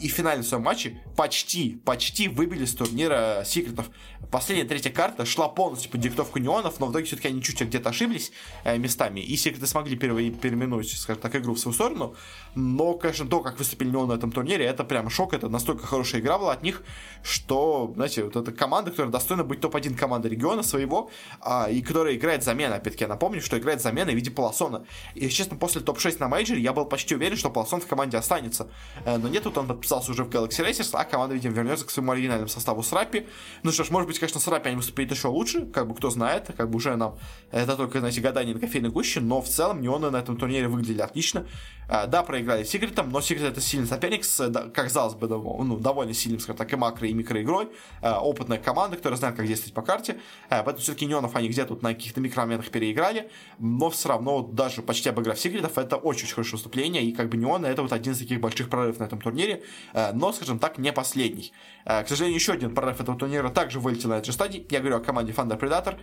[0.00, 3.90] И в финальном своем матче почти, почти выбили с турнира секретов.
[4.30, 7.90] Последняя третья карта шла полностью под диктовку неонов, но в итоге все-таки они чуть где-то
[7.90, 8.32] ошиблись
[8.64, 12.14] э, местами, и секреты смогли переименовать, скажем так, игру в свою сторону.
[12.54, 16.20] Но, конечно, то, как выступили неоны на этом турнире, это прям шок, это настолько хорошая
[16.20, 16.82] игра была от них,
[17.22, 22.14] что, знаете, вот эта команда, которая достойна быть топ-1 командой региона своего, а, и которая
[22.14, 24.84] играет замена, опять-таки, я напомню, что играет замена в виде Полосона.
[25.14, 28.68] И, честно, после топ-6 на мейджоре я был почти уверен, что Полосон в команде останется.
[29.04, 31.90] Э, но нет, вот он подписался уже в Galaxy Racers, а команда, видимо, вернется к
[31.90, 33.26] своему оригинальному составу с Раппи.
[33.62, 36.10] Ну что ж, может быть, конечно, с Раппи они выступят еще лучше, как бы кто
[36.10, 37.18] знает, как бы уже нам
[37.50, 41.02] это только, знаете, гадание на кофейной гуще, но в целом неоны на этом турнире выглядели
[41.02, 41.46] отлично.
[41.88, 46.14] А, да, проиграли Секретом, но Секрет это сильный соперник с, как казалось бы, ну, довольно
[46.14, 47.68] сильным, скажем так, и макро, и микроигрой.
[48.00, 50.18] А, опытная команда, которая знает, как действовать по карте.
[50.48, 55.10] А, поэтому все-таки неонов они где-то на каких-то микромоментах переиграли, но все равно даже почти
[55.10, 58.40] обыграв Секретов, это очень-очень хорошее выступление, и как бы неоны это вот один из таких
[58.40, 59.62] больших прорывов на этом турнире,
[59.92, 61.52] но, скажем так, не последний.
[61.84, 64.66] К сожалению, еще один прорыв этого турнира также вылетел на этой стадии.
[64.70, 65.98] Я говорю о команде Thunder Predator,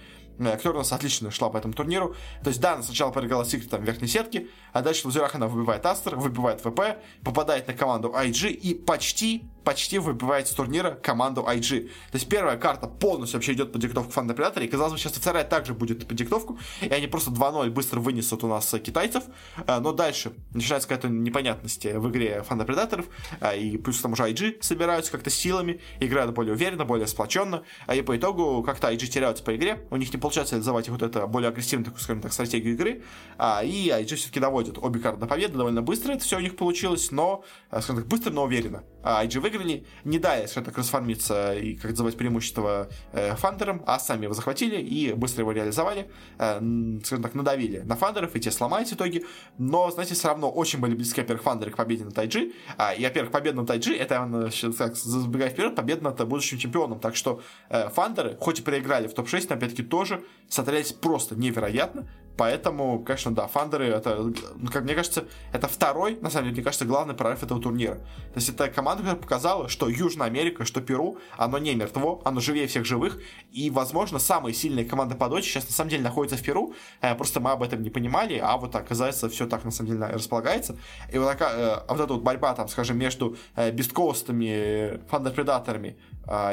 [0.51, 2.15] которая у нас отлично шла по этому турниру.
[2.43, 5.47] То есть, да, она сначала проиграла Секретом в верхней сетке, а дальше в лузерах она
[5.47, 11.45] выбивает Астер, выбивает ВП, попадает на команду IG и почти почти выбивает с турнира команду
[11.47, 11.87] IG.
[11.87, 15.13] То есть первая карта полностью вообще идет по диктовку Фанда Предатора, и казалось бы, сейчас
[15.13, 19.23] вторая также будет по диктовку, и они просто 2-0 быстро вынесут у нас китайцев,
[19.67, 23.05] э, но дальше начинается какая-то непонятность в игре Фанда Предаторов,
[23.39, 27.63] э, и плюс к тому же IG собираются как-то силами, играют более уверенно, более сплоченно,
[27.87, 31.01] а и по итогу как-то IG теряются по игре, у них не получается реализовать вот
[31.01, 33.03] это более агрессивную, такую, скажем так, стратегию игры,
[33.38, 36.55] а, и IG все-таки доводит обе карты до победы довольно быстро, это все у них
[36.55, 38.84] получилось, но, э, скажем так, быстро, но уверенно.
[39.03, 43.99] А IG выиграли, не дали, скажем так, расформиться и, как называть, преимущество э, фандерам, а
[43.99, 48.51] сами его захватили и быстро его реализовали, э, скажем так, надавили на фандеров, и те
[48.51, 49.23] сломались в итоге,
[49.57, 53.03] но, знаете, все равно очень были близки, во-первых, фандеры к победе на Тайджи, а, и,
[53.03, 57.89] во-первых, победа на Тайджи, это, так, забегая вперед, победа над будущим чемпионом, так что э,
[57.89, 62.07] фандеры, хоть и проиграли в топ-6, но, опять-таки, тоже смотрелись просто невероятно,
[62.38, 66.63] Поэтому, конечно, да, фандеры, это, ну, как мне кажется, это второй, на самом деле, мне
[66.63, 67.95] кажется, главный прорыв этого турнира.
[67.95, 72.39] То есть это команда, которая показала, что Южная Америка, что Перу, оно не мертво, оно
[72.39, 73.19] живее всех живых,
[73.51, 77.13] и, возможно, самые сильные команды по дочи сейчас на самом деле находятся в Перу, э,
[77.15, 80.77] просто мы об этом не понимали, а вот оказывается все так на самом деле располагается.
[81.11, 85.97] И вот, такая, э, а вот эта вот борьба, там, скажем, между э, бесткоустами, фандер-предаторами,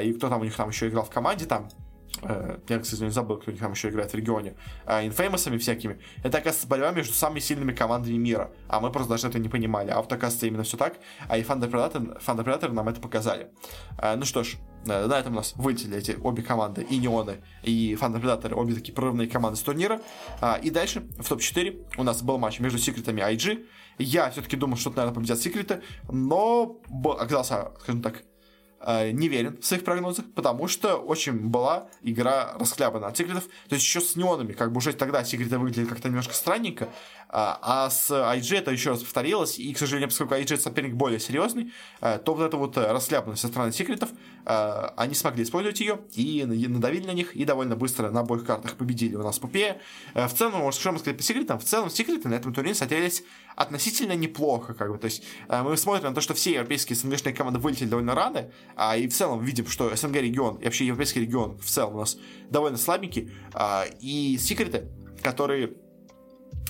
[0.02, 1.68] и кто там у них там еще играл в команде, там,
[2.68, 4.54] я, кстати, не забыл, кто там еще играет в регионе,
[4.86, 8.50] инфеймосами всякими, это, оказывается, борьба между самыми сильными командами мира.
[8.68, 9.90] А мы просто даже это не понимали.
[9.90, 10.98] А вот, оказывается, именно все так.
[11.28, 13.50] А и Thunder Predator, Thunder Predator нам это показали.
[13.98, 14.56] Э, ну что ж,
[14.86, 18.74] э, на этом у нас вылетели эти обе команды, и Неоны, и Thunder Predator, обе
[18.74, 20.00] такие прорывные команды с турнира.
[20.62, 23.66] И дальше, в топ-4, у нас был матч между секретами IG.
[23.98, 28.22] Я все-таки думал, что, наверное, победят секреты, но оказался, скажем так, э,
[28.86, 33.44] не верен в своих прогнозах, потому что очень была игра расхлябана от секретов.
[33.68, 36.88] То есть еще с неонами, как бы уже тогда секреты выглядели как-то немножко странненько,
[37.30, 41.20] а, а с IG это еще раз повторилось, и, к сожалению, поскольку IG соперник более
[41.20, 44.08] серьезный, э, то вот эта вот расхлябанность со стороны секретов,
[44.46, 48.76] э, они смогли использовать ее и надавили на них, и довольно быстро на обоих картах
[48.76, 49.78] победили у нас Пупея.
[50.14, 51.58] Э, в целом, может, что мы сказать по секретам?
[51.58, 53.22] В целом, секреты на этом турнире смотрелись
[53.56, 57.58] относительно неплохо, как бы, то есть мы смотрим на то, что все европейские СНГшные команды
[57.58, 61.58] вылетели довольно рано, а и в целом видим, что СНГ регион и вообще европейский регион
[61.58, 62.16] в целом у нас
[62.50, 64.88] довольно слабенький, а, и секреты,
[65.22, 65.87] которые Э,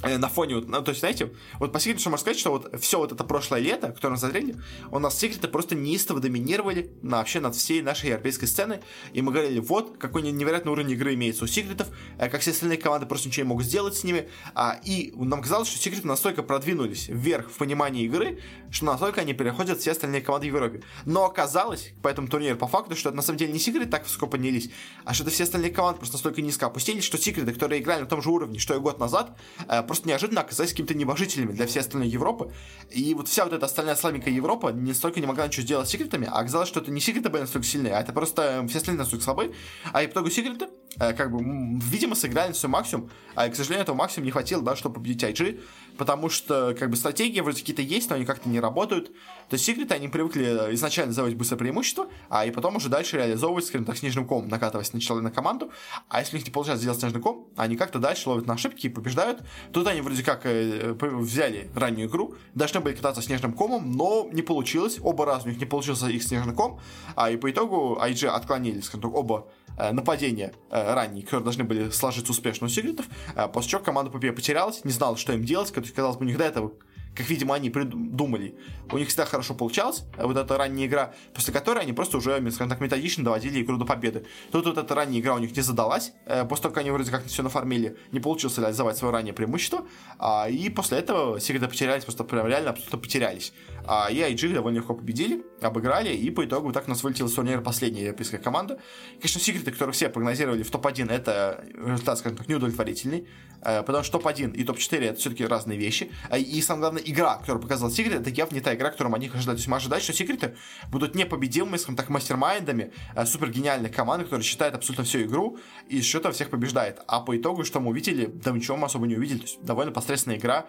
[0.02, 2.80] на фоне, вот, ну, то есть, знаете, вот по секрету, что можно сказать, что вот
[2.80, 4.56] все вот это прошлое лето, которое мы смотрели,
[4.90, 8.80] у нас секреты просто неистово доминировали на, вообще над всей нашей европейской сцены,
[9.12, 11.88] и мы говорили, вот, какой невероятный уровень игры имеется у секретов,
[12.18, 15.42] э, как все остальные команды просто ничего не могут сделать с ними, а, и нам
[15.42, 18.40] казалось, что секреты настолько продвинулись вверх в понимании игры,
[18.70, 20.82] что настолько они переходят все остальные команды в Европе.
[21.06, 24.04] Но оказалось, по этому турниру, по факту, что это на самом деле не секреты так
[24.04, 24.70] высоко поднялись,
[25.04, 28.06] а что это все остальные команды просто настолько низко опустились, что секреты, которые играли на
[28.06, 29.36] том же уровне, что и год назад,
[29.68, 32.52] э, просто неожиданно оказались какими-то небожителями для всей остальной Европы.
[32.90, 35.90] И вот вся вот эта остальная слабенькая Европа не столько не могла ничего сделать с
[35.90, 38.98] секретами, а оказалось, что это не секреты были настолько сильные, а это просто все остальные
[38.98, 39.52] настолько слабы.
[39.92, 41.40] А и по итогу секреты, как бы,
[41.82, 45.60] видимо, сыграли свой максимум, а, к сожалению, этого максимум не хватило, да, чтобы победить IG,
[45.98, 49.08] потому что, как бы, стратегии вроде какие-то есть, но они как-то не работают.
[49.48, 50.44] То есть секреты, они привыкли
[50.74, 54.92] изначально заводить быстрое преимущество, а и потом уже дальше реализовывать, скажем так, снежным комом, накатываясь
[54.92, 55.70] на человека на команду.
[56.08, 58.86] А если у них не получается сделать снежный ком, они как-то дальше ловят на ошибки
[58.86, 59.40] и побеждают.
[59.72, 64.42] Тут они вроде как э, взяли раннюю игру, должны были кататься снежным комом, но не
[64.42, 64.98] получилось.
[65.02, 66.80] Оба раза у них не получился их снежный ком,
[67.16, 69.57] а и по итогу IG отклонили, скажем так, оба э,
[69.92, 74.32] нападения э, ранние, которые должны были сложиться успешно у секретов, э, после чего команда Попе
[74.32, 76.72] потерялась, не знала, что им делать, есть, казалось бы, у них до этого
[77.18, 78.54] как, видимо, они придумали.
[78.92, 82.38] У них всегда хорошо получалось, э, вот эта ранняя игра, после которой они просто уже,
[82.52, 84.24] скажем так, методично доводили игру до победы.
[84.52, 87.10] Тут вот эта ранняя игра у них не задалась, э, после того, как они вроде
[87.10, 89.84] как все нафармили, не получилось реализовать свое раннее преимущество,
[90.18, 93.52] а, и после этого секреты потерялись, просто прям реально абсолютно потерялись.
[93.90, 97.62] А и IG довольно легко победили, обыграли, и по итогу так нас вылетела с турнира
[97.62, 98.78] последняя европейская команда.
[99.14, 103.26] Конечно, секреты, которые все прогнозировали в топ-1, это результат, скажем так, неудовлетворительный,
[103.62, 106.12] э, потому что топ-1 и топ-4 это все-таки разные вещи.
[106.36, 109.56] И самое главное, игра, которую показал Секрет, это явно не та игра, которую они ожидали.
[109.56, 110.54] То есть мы ожидали, что Секреты
[110.90, 115.58] будут непобедимыми, скажем так, мастер-майндами, э, супер гениальной команды, которая считает абсолютно всю игру
[115.88, 117.00] и счета всех побеждает.
[117.06, 119.38] А по итогу, что мы увидели, да ничего мы особо не увидели.
[119.38, 120.66] То есть довольно посредственная игра,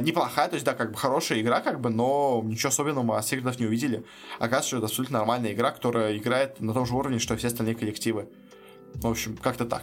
[0.00, 3.26] неплохая, то есть да, как бы хорошая игра, как бы, но ничего особенного мы от
[3.26, 4.04] Секретов не увидели.
[4.38, 7.48] Оказывается, что это абсолютно нормальная игра, которая играет на том же уровне, что и все
[7.48, 8.28] остальные коллективы.
[8.94, 9.82] В общем, как-то так.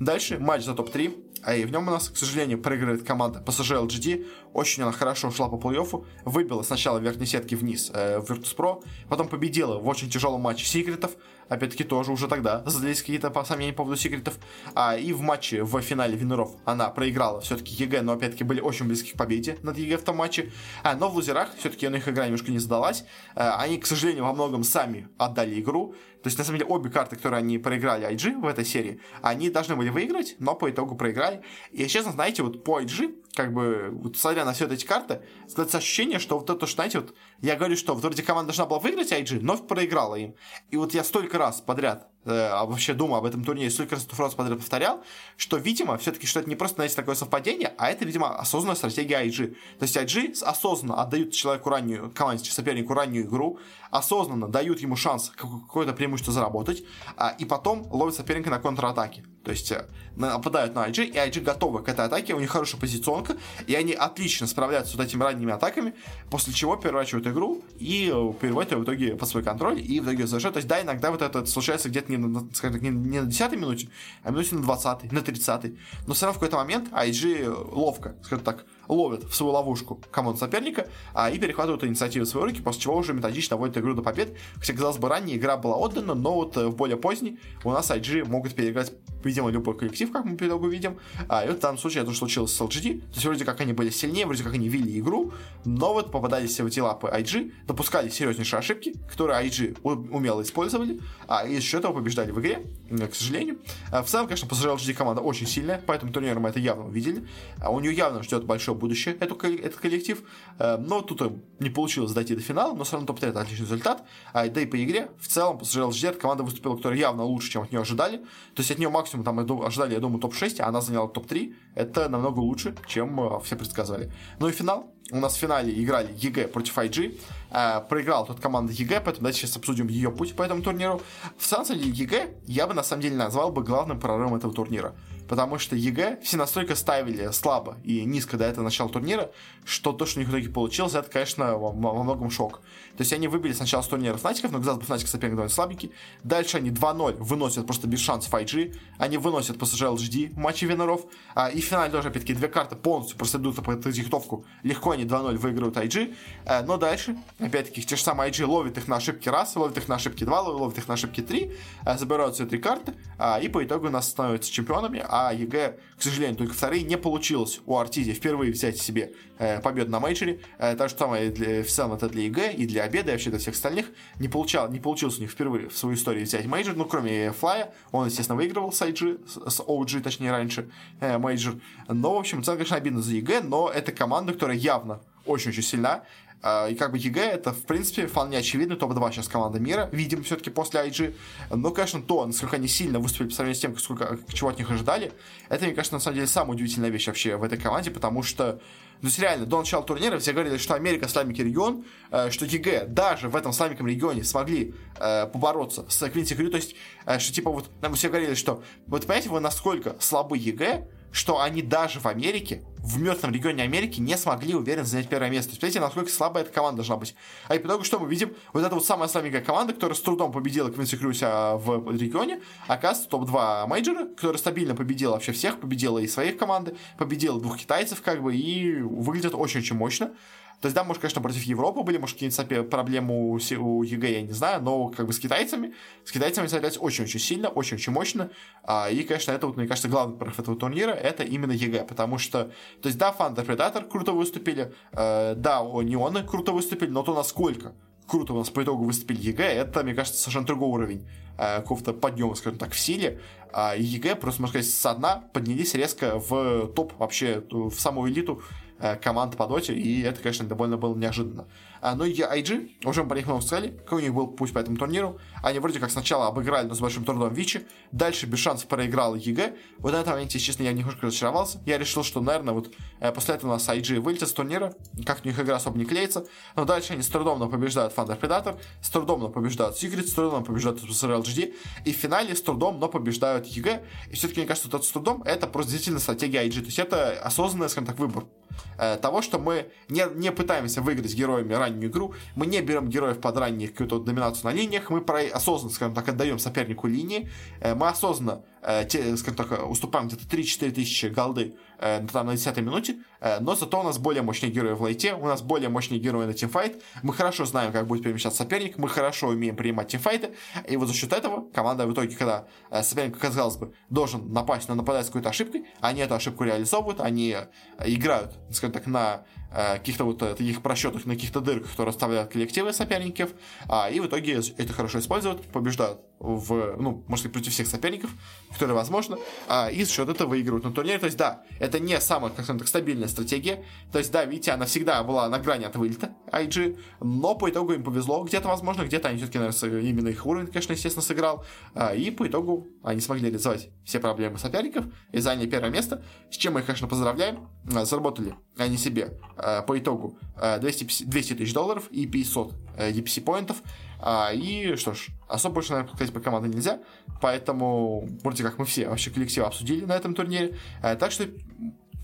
[0.00, 1.22] Дальше матч за топ-3.
[1.46, 4.26] А и в нем у нас, к сожалению, проигрывает команда PSG LGD.
[4.54, 6.06] Очень она хорошо ушла по плей-оффу.
[6.24, 8.82] Выбила сначала верхней сетки вниз э, в Virtus.pro.
[9.08, 11.12] Потом победила в очень тяжелом матче секретов.
[11.48, 14.38] Опять-таки тоже уже тогда задались какие-то сомнения по поводу секретов.
[14.74, 18.86] А, и в матче в финале виннеров она проиграла все-таки EG, но опять-таки были очень
[18.86, 20.52] близки к победе над EG в том матче.
[20.82, 23.04] А, но в лузерах все-таки у них игра немножко не задалась.
[23.34, 25.94] А, они, к сожалению, во многом сами отдали игру.
[26.24, 29.50] То есть, на самом деле, обе карты, которые они проиграли IG в этой серии, они
[29.50, 31.42] должны были выиграть, но по итогу проиграли.
[31.70, 35.76] И, честно, знаете, вот по IG, как бы, вот смотря на все эти карты, складывается
[35.76, 39.12] ощущение, что вот это, что, знаете, вот я говорю, что вроде команда должна была выиграть
[39.12, 40.34] IG, но проиграла им.
[40.70, 44.16] И вот я столько раз подряд а вообще думаю об этом турнире, столько раз эту
[44.16, 45.02] фразу подряд повторял,
[45.36, 49.26] что, видимо, все-таки, что это не просто, знаете, такое совпадение, а это, видимо, осознанная стратегия
[49.26, 49.54] IG.
[49.78, 53.58] То есть IG осознанно отдают человеку раннюю, команде, сопернику раннюю игру,
[53.90, 56.84] осознанно дают ему шанс какое-то преимущество заработать,
[57.16, 59.24] а, и потом ловят соперника на контратаке.
[59.44, 59.86] То есть э,
[60.16, 63.36] нападают на IG, и IG готовы к этой атаке, у них хорошая позиционка,
[63.66, 65.94] и они отлично справляются с вот этими ранними атаками,
[66.30, 70.04] после чего переворачивают игру и э, переводят ее в итоге под свой контроль, и в
[70.04, 70.54] итоге завершают.
[70.54, 73.26] То есть, да, иногда вот это случается где-то не на, скажем так, не, не на
[73.26, 73.88] 10 минуте,
[74.22, 75.74] а минуте на 20 на 30
[76.06, 80.38] Но все равно в какой-то момент IG ловко, скажем так, ловят в свою ловушку команду
[80.38, 84.02] соперника а, и перехватывают инициативу в свои руки, после чего уже методично доводят игру до
[84.02, 84.36] побед.
[84.56, 87.90] Хотя, казалось бы, ранее игра была отдана, но вот э, в более поздней у нас
[87.90, 88.92] IG могут переиграть,
[89.22, 90.98] видимо, любой коллектив, как мы по итогу видим.
[91.28, 93.00] А, и вот в данном случае это случилось с LGD.
[93.00, 95.32] То есть вроде как они были сильнее, вроде как они вели игру,
[95.64, 101.46] но вот попадались в эти лапы IG, допускали серьезнейшие ошибки, которые IG умело использовали, а
[101.46, 103.58] и из-за этого побеждали в игре, к сожалению.
[103.90, 107.26] А, в целом, конечно, PSG LGD команда очень сильная, поэтому турнир мы это явно увидели.
[107.60, 110.22] А у нее явно ждет большое будущее эту, этот коллектив.
[110.58, 111.22] Э, но тут
[111.60, 114.04] не получилось дойти до финала, но все равно топ-3 это отличный результат.
[114.32, 117.62] А, да и по игре в целом PSG LGD команда выступила, которая явно лучше, чем
[117.62, 118.18] от нее ожидали.
[118.54, 121.54] То есть от нее максимум там ожидали, я думаю, топ-6, а она заняла топ-3.
[121.74, 124.12] Это намного лучше, чем э, все предсказывали.
[124.38, 124.90] Ну и финал.
[125.10, 127.18] У нас в финале играли EG против IG.
[127.50, 131.00] Э, проиграл тут команда EG, поэтому давайте сейчас обсудим ее путь по этому турниру.
[131.36, 134.94] В самом деле EG я бы на самом деле назвал бы главным прорывом этого турнира
[135.28, 139.30] потому что EG все настолько ставили слабо и низко до этого начала турнира,
[139.64, 142.60] что то, что у них в итоге получилось, это, конечно, во, во многом шок.
[142.96, 145.90] То есть они выбили сначала с турнира Fnatic ов, но бы, Fnatic соперник довольно слабенький.
[146.22, 148.76] Дальше они 2-0 выносят просто без шансов IG.
[148.98, 151.02] Они выносят PSG LGD в матче виннеров.
[151.34, 154.44] А, и в финале тоже, опять-таки, две карты полностью просто идут под их диктовку.
[154.62, 156.14] Легко они 2-0 выигрывают IG.
[156.46, 159.88] А, но дальше, опять-таки, те же самые IG ловят их на ошибки раз, ловят их
[159.88, 161.52] на ошибки два, ловят их на ошибки три.
[161.84, 162.94] А, забирают все три карты.
[163.18, 165.04] А, и по итогу у нас становятся чемпионами.
[165.16, 169.92] А EG, к сожалению, только вторые не получилось у Arteezy впервые взять себе э, победу
[169.92, 170.40] на мейджоре.
[170.58, 173.12] Э, то же самое для, в целом это для EG и для Abed а, и
[173.12, 173.86] вообще для всех остальных.
[174.18, 177.51] Не, получал, не получилось у них впервые в свою историю взять мейджор, ну, кроме Fly
[177.51, 177.72] я.
[177.92, 181.60] Он, естественно, выигрывал с, IG, с OG, точнее, раньше э, мейджор.
[181.86, 186.02] Но, в общем, целом, конечно, обидно за EG, но это команда, которая явно очень-очень сильна.
[186.46, 189.88] А, и как бы EG это, в принципе, вполне очевидно топ-2 сейчас команда мира.
[189.92, 191.16] Видимо, все-таки после IG.
[191.50, 194.70] Но, конечно, то, насколько они сильно выступили по сравнению с тем, сколько, чего от них
[194.70, 195.14] ожидали,
[195.48, 198.60] это, мне кажется, на самом деле самая удивительная вещь вообще в этой команде, потому что
[199.00, 203.30] ну, реально, до начала турнира все говорили, что Америка слабенький регион, э, что EG даже
[203.30, 206.74] в этом слабеньком регионе смогли э, побороться с Quincy Crew, то есть,
[207.06, 211.40] э, что типа вот нам все говорили, что вот понимаете, вы насколько слабы EG, что
[211.40, 215.50] они даже в Америке, в мертвом регионе Америки, не смогли уверенно занять первое место.
[215.50, 217.14] То есть, смотрите, насколько слабая эта команда должна быть.
[217.46, 218.34] А и по итогу что мы видим?
[218.52, 223.08] Вот эта вот самая слабенькая команда, которая с трудом победила Quincy Crew в регионе, оказывается
[223.10, 228.20] топ-2 мейджора, которая стабильно победила вообще всех, победила и своих команды, победила двух китайцев, как
[228.20, 230.14] бы, и выглядит очень-очень мощно.
[230.60, 234.22] То есть, да, может, конечно, против Европы были, может, какие-то проблемы у, у EG, я
[234.22, 235.74] не знаю, но как бы с китайцами,
[236.04, 238.30] с китайцами справлялись очень-очень сильно, очень-очень мощно.
[238.62, 242.18] А, и, конечно, это, вот, мне кажется, главный прорыв этого турнира, это именно EG, потому
[242.18, 242.50] что,
[242.80, 247.74] то есть, да, Thunder Predator круто выступили, э, да, Неоны круто выступили, но то насколько
[248.06, 251.92] круто у нас по итогу выступили EG, это, мне кажется, совершенно другой уровень э, какого-то
[251.92, 253.20] подъема, скажем так, в силе.
[253.52, 258.42] А EG, просто, можно сказать, со дна поднялись резко в топ, вообще в самую элиту
[258.42, 258.63] Э,
[259.02, 261.46] команд по доте, и это, конечно, довольно было неожиданно.
[261.80, 264.58] А, ну и IG, уже по них много сказали, какой у них был путь по
[264.58, 265.18] этому турниру.
[265.42, 269.54] Они вроде как сначала обыграли, но с большим трудом Vici, дальше без шансов проиграл EG.
[269.78, 271.60] Вот на этом моменте, честно, я немножко разочаровался.
[271.66, 274.74] Я решил, что, наверное, вот э, после этого у нас IG вылетит с турнира,
[275.04, 276.24] как у них игра особо не клеится.
[276.56, 280.14] Но дальше они с трудом но побеждают Thunder Predator, с трудом но побеждают Secret, с
[280.14, 281.54] трудом но побеждают PSG LGD,
[281.84, 283.84] и в финале с трудом но побеждают EG.
[284.10, 286.60] И все-таки, мне кажется, тот с трудом это просто действительно стратегия IG.
[286.60, 288.43] То есть это осознанный, скажем так, выбор э,
[288.76, 293.36] того, что мы не, не пытаемся выиграть героями раннюю игру, мы не берем героев под
[293.36, 297.30] ранних какую-то доминацию на линиях, мы про, осознанно, скажем так, отдаем сопернику линии,
[297.60, 302.32] э, мы осознанно Э, те, скажем так, уступаем где-то 3-4 тысячи голды э, там, на
[302.32, 305.68] 10 минуте, э, но зато у нас более мощные герои в лейте, у нас более
[305.68, 309.88] мощные герои на тимфайт, мы хорошо знаем, как будет перемещаться соперник, мы хорошо умеем принимать
[309.88, 310.30] тимфайты,
[310.66, 312.46] и вот за счет этого команда в итоге, когда
[312.82, 317.36] соперник, казалось бы, должен напасть, но нападать с какой-то ошибкой, они эту ошибку реализовывают, они
[317.84, 319.24] играют, скажем так, на
[319.54, 323.30] каких-то вот таких просчетах, на каких-то дырках, которые оставляют коллективы соперников,
[323.68, 328.10] а, и в итоге это хорошо используют, побеждают в, ну, может быть, против всех соперников,
[328.52, 330.98] которые возможно, а, и за счет этого выигрывают на турнире.
[330.98, 333.64] То есть, да, это не самая, как так, стабильная стратегия.
[333.92, 337.72] То есть, да, видите, она всегда была на грани от вылета IG, но по итогу
[337.72, 338.24] им повезло.
[338.24, 341.44] Где-то, возможно, где-то они все-таки, наверное, именно их уровень, конечно, естественно, сыграл.
[341.74, 346.36] А, и по итогу они смогли реализовать все проблемы соперников и заняли первое место, с
[346.36, 347.48] чем мы их, конечно, поздравляем.
[347.74, 349.18] А, заработали они себе
[349.66, 350.18] по итогу
[350.60, 353.62] 200, 200 тысяч долларов и 500 DPC поинтов.
[354.00, 356.80] А, и что ж, особо больше, наверное, сказать по команде нельзя.
[357.20, 360.56] Поэтому, вроде как мы все вообще коллектив обсудили на этом турнире.
[360.80, 361.26] Так что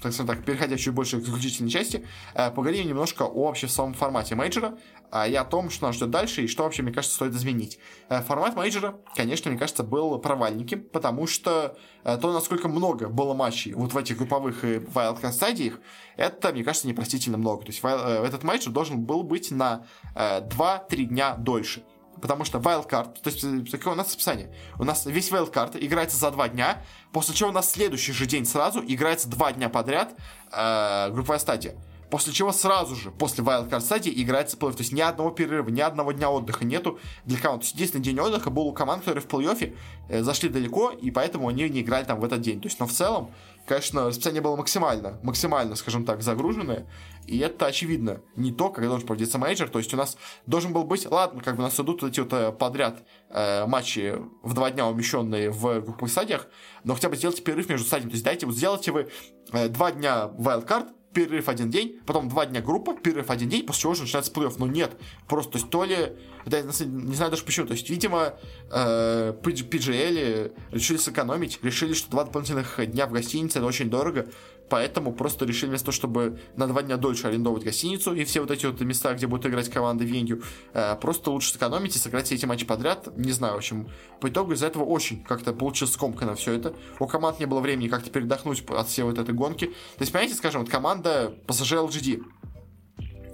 [0.03, 3.95] так скажем так, переходя чуть больше к заключительной части, э, поговорим немножко о вообще самом
[3.95, 4.79] формате мейджора
[5.13, 7.79] э, и о том, что нас ждет дальше и что вообще, мне кажется, стоит изменить.
[8.09, 13.75] Э, формат мейджора, конечно, мне кажется, был провальненьким, потому что то, насколько много было матчей
[13.75, 15.81] вот в этих групповых и wildcard стадиях,
[16.17, 17.63] это, мне кажется, непростительно много.
[17.63, 19.85] То есть этот мейджор должен был быть на
[20.15, 21.83] э, 2-3 дня дольше
[22.21, 24.55] потому что wildcard, то есть какое у нас расписание?
[24.79, 28.45] У нас весь wildcard играется за два дня, после чего у нас следующий же день
[28.45, 30.15] сразу играется два дня подряд
[30.53, 31.77] э, групповая стадия.
[32.11, 34.73] После чего сразу же, после wildcard стадии, играется плей-офф.
[34.73, 37.63] То есть ни одного перерыва, ни одного дня отдыха нету для команд.
[37.63, 39.77] То есть единственный день отдыха был у команд, которые в плей-оффе
[40.09, 42.61] э, зашли далеко, и поэтому они не играли там в этот день.
[42.61, 43.31] То есть, но в целом,
[43.65, 46.87] конечно, расписание было максимально, максимально, скажем так, загруженное.
[47.31, 49.69] И это, очевидно, не то, когда должен проводиться мейджор.
[49.69, 50.17] То есть у нас
[50.47, 54.17] должен был быть, ладно, как бы у нас идут эти вот э, подряд э, матчи
[54.43, 56.49] в два дня умещенные в групповых стадиях,
[56.83, 58.11] но хотя бы сделайте перерыв между стадиями.
[58.11, 59.09] То есть дайте, вот сделайте вы
[59.53, 63.83] э, два дня wildcard, перерыв один день, потом два дня группа, перерыв один день, после
[63.83, 64.55] чего уже начинается плей-офф.
[64.59, 64.93] Но нет,
[65.29, 66.17] просто, то есть, то ли,
[66.47, 68.35] да, не знаю даже почему, то есть, видимо,
[68.73, 74.27] э, PGL решили сэкономить, решили, что два дополнительных дня в гостинице это очень дорого,
[74.71, 78.51] Поэтому просто решили вместо того, чтобы на два дня дольше арендовать гостиницу и все вот
[78.53, 80.43] эти вот места, где будут играть команды венью,
[80.73, 83.09] э, просто лучше сэкономить и сыграть все эти матчи подряд.
[83.17, 83.91] Не знаю, в общем,
[84.21, 86.73] по итогу из-за этого очень как-то получилось скомкано все это.
[87.01, 89.67] У команд не было времени как-то передохнуть от всей вот этой гонки.
[89.67, 92.23] То есть, понимаете, скажем, вот команда PSG LGD,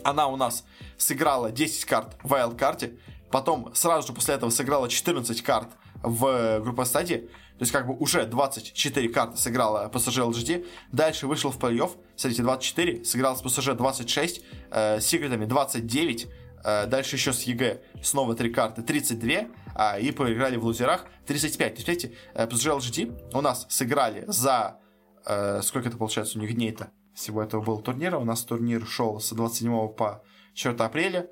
[0.04, 0.64] она у нас
[0.96, 2.96] сыграла 10 карт в Wild
[3.30, 5.68] потом сразу же после этого сыграла 14 карт
[6.06, 7.28] в групповой стадии,
[7.58, 10.66] то есть, как бы уже 24 карты сыграла PSG LGD.
[10.92, 11.90] Дальше вышел в плей-офф.
[12.14, 13.04] Смотрите, 24.
[13.04, 14.42] Сыграл с PSG 26.
[14.70, 16.26] Э, с секретами 29.
[16.64, 19.46] Э, дальше еще с EG снова 3 карты 32.
[19.74, 21.74] Э, и проиграли в лузерах 35.
[21.74, 24.78] То есть, видите, PSG LGD у нас сыграли за...
[25.24, 26.90] Э, сколько это получается у них дней-то?
[27.14, 28.18] Всего этого был турнира.
[28.18, 31.30] У нас турнир шел с 27 по 4 апреля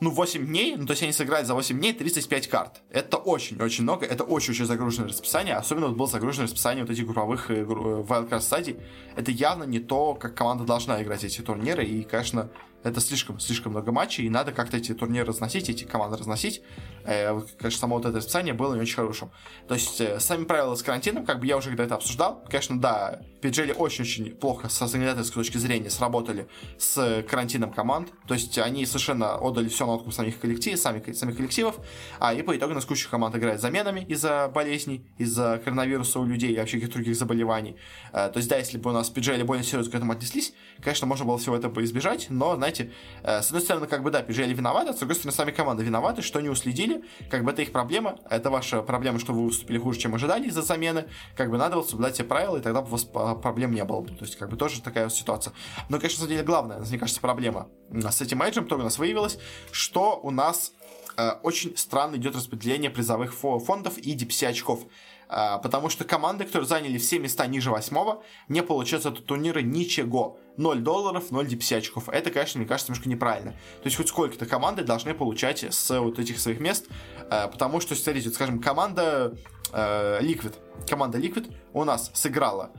[0.00, 2.82] ну, 8 дней, ну, то есть они сыграли за 8 дней 35 карт.
[2.90, 7.50] Это очень-очень много, это очень-очень загруженное расписание, особенно вот было загруженное расписание вот этих групповых
[7.50, 8.76] э, wildcard стадий.
[9.16, 12.50] Это явно не то, как команда должна играть эти турниры, и, конечно,
[12.82, 16.62] это слишком, слишком много матчей, и надо как-то эти турниры разносить, эти команды разносить.
[17.04, 19.30] Э, конечно, само вот это расписание было не очень хорошим.
[19.68, 22.80] То есть, э, сами правила с карантином, как бы я уже когда это обсуждал, конечно,
[22.80, 26.48] да, PGL очень-очень плохо с организаторской точки зрения сработали
[26.78, 28.08] с карантином команд.
[28.26, 31.78] То есть, они совершенно отдали все на откуп самих коллективов, сами, самих коллективов,
[32.18, 36.24] а и по итогу у нас куча команд играет заменами из-за болезней, из-за коронавируса у
[36.24, 37.76] людей и вообще каких-то других заболеваний.
[38.12, 41.06] Э, то есть, да, если бы у нас PGL более серьезно к этому отнеслись, конечно,
[41.06, 42.92] можно было всего этого избежать, но, знаете,
[43.22, 46.22] с одной стороны, как бы, да, PGL виноваты, а с другой стороны, сами команды виноваты,
[46.22, 46.89] что не уследили,
[47.30, 50.62] как бы это их проблема, это ваша проблема, что вы выступили хуже, чем ожидали из-за
[50.62, 53.84] замены, как бы надо вот соблюдать все правила, и тогда бы у вас проблем не
[53.84, 54.04] было.
[54.06, 55.52] То есть, как бы тоже такая вот ситуация.
[55.88, 59.38] Но, конечно, на деле, главная, мне кажется, проблема с этим мейджем, то у нас выявилось,
[59.72, 60.72] что у нас
[61.16, 64.86] э, очень странно идет распределение призовых фондов и DPC очков.
[65.32, 70.39] А, потому что команды, которые заняли все места ниже восьмого, не получают от турнира ничего.
[70.56, 72.08] 0 долларов, 0 депсячков.
[72.08, 73.52] Это, конечно, мне кажется, немножко неправильно.
[73.52, 76.86] То есть хоть сколько-то команды должны получать с вот этих своих мест,
[77.30, 79.34] а, потому что, смотрите, скажем, команда
[79.72, 80.54] э, Liquid,
[80.88, 82.70] команда Liquid у нас сыграла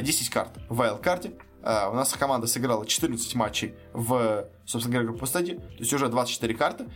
[0.00, 1.00] 10 э, карт в
[1.62, 6.08] Uh, у нас команда сыграла 14 матчей в, собственно говоря, группе стадии, то есть уже
[6.08, 6.86] 24 карты.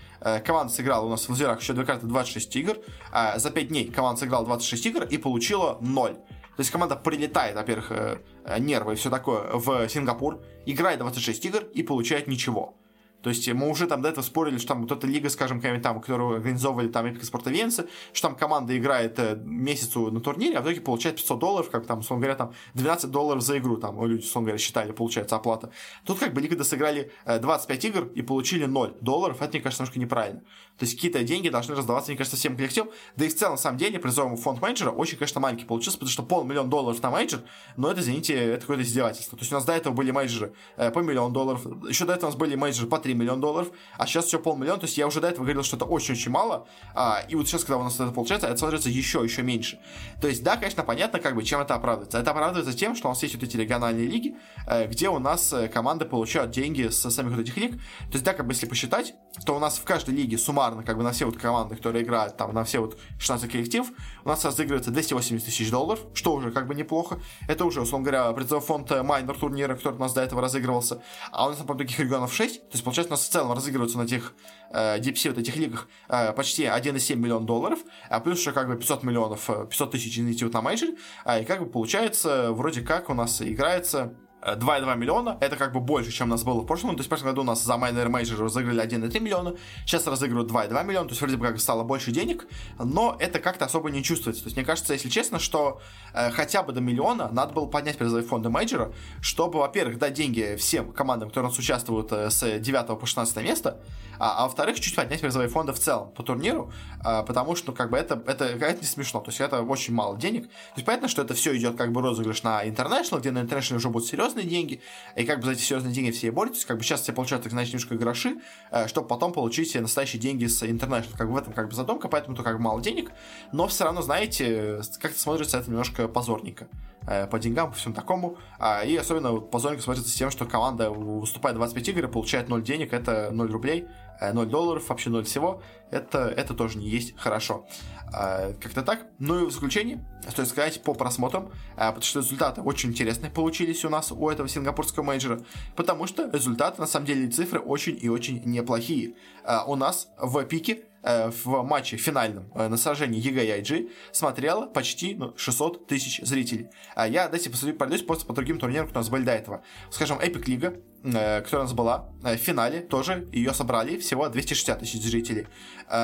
[0.43, 2.79] Команда сыграла у нас в лазерах еще 2 карты, 26 игр.
[3.13, 6.17] Uh, за 5 дней команда сыграла 26 игр и получила 0.
[6.57, 8.19] То есть команда прилетает, во-первых, э,
[8.59, 12.77] нервы и все такое в Сингапур, играет 26 игр и получает ничего.
[13.25, 16.01] То есть мы уже там до этого спорили, что там вот эта лига, скажем, там,
[16.03, 20.65] которую организовывали там Sport Events, что там команда играет э, месяцу на турнире, а в
[20.65, 24.21] итоге получает 500 долларов, как там, условно говоря, там 12 долларов за игру, там люди,
[24.21, 25.71] условно говоря, считали, получается оплата.
[26.05, 29.85] Тут как бы лига сыграли 25 э, игр и получили 0 долларов, это, мне кажется,
[29.85, 30.41] немножко неправильно.
[30.79, 32.91] То есть какие-то деньги должны раздаваться, мне кажется, всем коллективам.
[33.17, 36.11] Да и в целом, на самом деле, призовый фонд менеджера очень, конечно, маленький получился, потому
[36.11, 37.43] что полмиллиона долларов на менеджер,
[37.79, 39.39] но это, извините, это какое-то издевательство.
[39.39, 42.27] То есть у нас до этого были менеджеры э, по миллион долларов, еще до этого
[42.27, 45.07] у нас были менеджеры по 3 миллиона долларов, а сейчас все полмиллиона, то есть я
[45.07, 47.95] уже до этого говорил, что это очень-очень мало, а, и вот сейчас, когда у нас
[47.95, 49.79] это получается, это смотрится еще, еще меньше.
[50.21, 52.19] То есть, да, конечно, понятно, как бы, чем это оправдывается.
[52.19, 54.37] Это оправдывается тем, что у нас есть вот эти региональные лиги,
[54.67, 57.73] э, где у нас э, команды получают деньги с самих вот этих лиг.
[57.73, 60.97] То есть, да, как бы, если посчитать, то у нас в каждой лиге суммарно, как
[60.97, 63.87] бы, на все вот команды, которые играют, там, на все вот 16 коллектив,
[64.25, 67.21] у нас разыгрывается 280 тысяч долларов, что уже, как бы, неплохо.
[67.49, 71.03] Это уже, условно говоря, призовой фонд э, майнор турнира, который у нас до этого разыгрывался.
[71.33, 73.99] А у нас, например, таких регионов 6, то есть, получается, у нас в целом разыгрываются
[73.99, 74.35] на тех
[74.71, 78.77] э, DPC, вот этих лигах, э, почти 1,7 миллион долларов, а плюс еще как бы
[78.77, 80.91] 500 миллионов, 500 э, тысяч, извините, вот на мейджор,
[81.25, 84.15] а, и как бы получается, вроде как у нас играется
[84.45, 86.91] 2,2 миллиона, это как бы больше, чем у нас было в прошлом.
[86.91, 89.55] То есть в прошлом году у нас за Minor Major разыграли 1,3 миллиона,
[89.87, 92.47] сейчас разыгрывают 2,2 миллиона, то есть вроде бы как стало больше денег,
[92.79, 94.43] но это как-то особо не чувствуется.
[94.43, 95.81] То есть мне кажется, если честно, что
[96.13, 100.57] э, хотя бы до миллиона надо было поднять призовые фонды мейджора, чтобы, во-первых, дать деньги
[100.59, 103.81] всем командам, которые у нас участвуют э, с 9 по 16 место,
[104.19, 106.73] а, а во-вторых, чуть поднять призовые фонды в целом по турниру,
[107.05, 109.95] э, потому что, ну, как бы это, это, это не смешно, то есть это очень
[109.95, 110.49] мало денег.
[110.49, 113.77] То есть понятно, что это все идет как бы розыгрыш на International, где на International
[113.77, 114.81] уже будут серьезные серьезные деньги,
[115.17, 117.43] и как бы за эти серьезные деньги все и боретесь, как бы сейчас все получают,
[117.43, 118.37] так знаете, немножко гроши,
[118.71, 122.09] э, чтобы потом получить настоящие деньги с International, как бы в этом как бы задумка,
[122.09, 123.11] поэтому то как бы мало денег,
[123.53, 126.69] но все равно, знаете, как-то смотрится это немножко позорненько
[127.07, 128.39] по деньгам, по всему такому.
[128.59, 132.63] А, и особенно позорненько смотрится с тем, что команда выступает 25 игр и получает 0
[132.63, 133.87] денег, это 0 рублей.
[134.21, 137.67] 0 э, долларов, вообще 0 всего, это, это тоже не есть хорошо.
[138.13, 139.07] А, как-то так.
[139.19, 143.85] Ну и в заключение, стоит сказать по просмотрам, а, потому что результаты очень интересные получились
[143.85, 145.41] у нас у этого сингапурского мейджора,
[145.77, 149.15] потому что результаты, на самом деле, цифры очень и очень неплохие.
[149.45, 153.91] А, у нас в пике Э, в матче финальном э, на сражении EG и IG
[154.13, 156.69] смотрело почти ну, 600 тысяч зрителей.
[156.95, 159.63] А я, дайте посмотрю, пройдусь просто по другим турнирам, которые у нас были до этого.
[159.91, 164.81] Скажем, Epic Лига, э, которая у нас была в финале, тоже ее собрали всего 260
[164.81, 165.47] тысяч зрителей.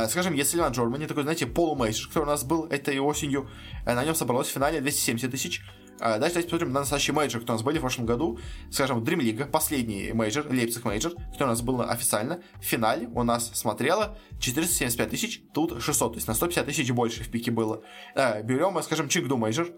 [0.08, 3.48] Скажем, ESL One Germany, такой, знаете, полумейджор, который у нас был этой осенью,
[3.86, 5.62] на нем собралось в финале 270 тысяч.
[6.02, 8.38] А, дальше давайте посмотрим на настоящий мейджор, кто у нас были в прошлом году.
[8.70, 12.42] Скажем, Dream League, последний мейджор, Лейпциг мейджор, который у нас был официально.
[12.58, 17.22] В финале у нас смотрело 475 тысяч, тут 600, то есть на 150 тысяч больше
[17.22, 17.82] в пике было.
[18.14, 19.68] А, берем, скажем, Chengdu мейджор.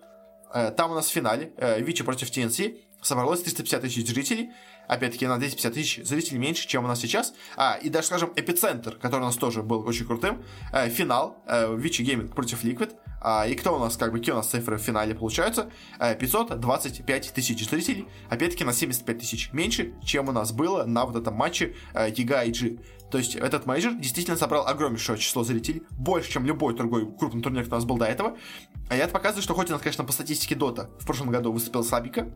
[0.53, 4.51] А, там у нас в финале Vici против TNC собралось 350 тысяч зрителей.
[4.87, 7.35] Опять-таки, на 250 тысяч зрителей меньше, чем у нас сейчас.
[7.57, 10.45] А, и даже, скажем, Эпицентр, который у нас тоже был очень крутым.
[10.89, 11.43] Финал
[11.77, 12.95] Vici Gaming против Liquid
[13.25, 15.71] А, и кто у нас, как бы, какие у нас цифры в финале получаются?
[15.99, 21.35] 525 тысяч зрителей, опять-таки на 75 тысяч меньше, чем у нас было на вот этом
[21.35, 22.79] матче EG и IG.
[23.11, 27.63] То есть этот мейджор действительно собрал огромнейшее число зрителей, больше, чем любой другой крупный турнир,
[27.63, 28.37] который у нас был до этого.
[28.89, 31.85] А это показывает, что хоть у нас, конечно, по статистике Дота в прошлом году выступил
[31.85, 32.33] слабенько,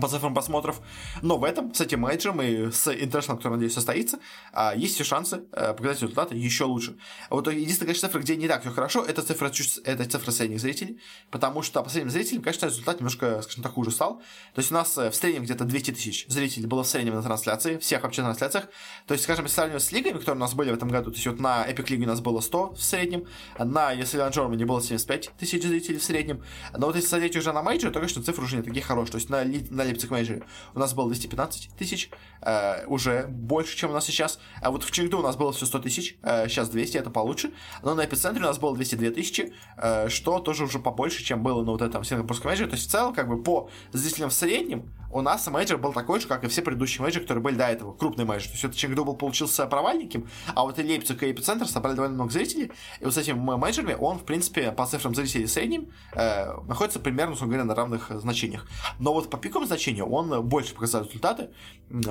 [0.00, 0.80] по цифрам просмотров.
[1.22, 4.18] Но в этом, с этим мейджем и с International, который, надеюсь, состоится,
[4.52, 6.96] а, есть все шансы э, показать результаты еще лучше.
[7.30, 9.50] Вот единственная, конечно, цифра, где не так все хорошо, это цифра,
[9.84, 13.90] это цифра средних зрителей, потому что по средним зрителям, конечно, результат немножко, скажем так, хуже
[13.90, 14.18] стал.
[14.54, 17.22] То есть у нас э, в среднем где-то 200 тысяч зрителей было в среднем на
[17.22, 18.68] трансляции, всех вообще трансляциях.
[19.06, 21.16] То есть, скажем, если сравнивать с лигами, которые у нас были в этом году, то
[21.16, 23.26] есть вот на Epic League у нас было 100 в среднем,
[23.58, 26.42] на ESL Germany было 75 тысяч зрителей в среднем,
[26.76, 29.12] но вот если смотреть уже на мейджор, то, конечно, цифры уже не такие хорошие.
[29.12, 32.10] То есть на, на Leipzig Major у нас было 215 тысяч,
[32.40, 34.38] э, уже больше, чем у нас сейчас.
[34.60, 37.52] А вот в Chengdu у нас было все 100 тысяч, э, сейчас 200, это получше.
[37.82, 41.62] Но на эпицентре у нас было 202 тысячи, э, что тоже уже побольше, чем было
[41.62, 42.70] на вот этом сингапурском мейджоре.
[42.70, 46.20] То есть в целом, как бы по зрителям в среднем, у нас мейджор был такой
[46.20, 48.48] же, как и все предыдущие мейджоры, которые были до этого, крупный мейджор.
[48.48, 52.14] То есть это Chengdu был получился провальненьким, а вот и Лейпциг и Эпицентр собрали довольно
[52.14, 55.92] много зрителей, и вот с этими менеджерами он, в принципе, по цифрам зрителей в среднем
[56.14, 58.66] э, находится примерно, условно говоря, на равных значениях.
[58.98, 61.50] Но вот по пиковым значению он больше показал результаты,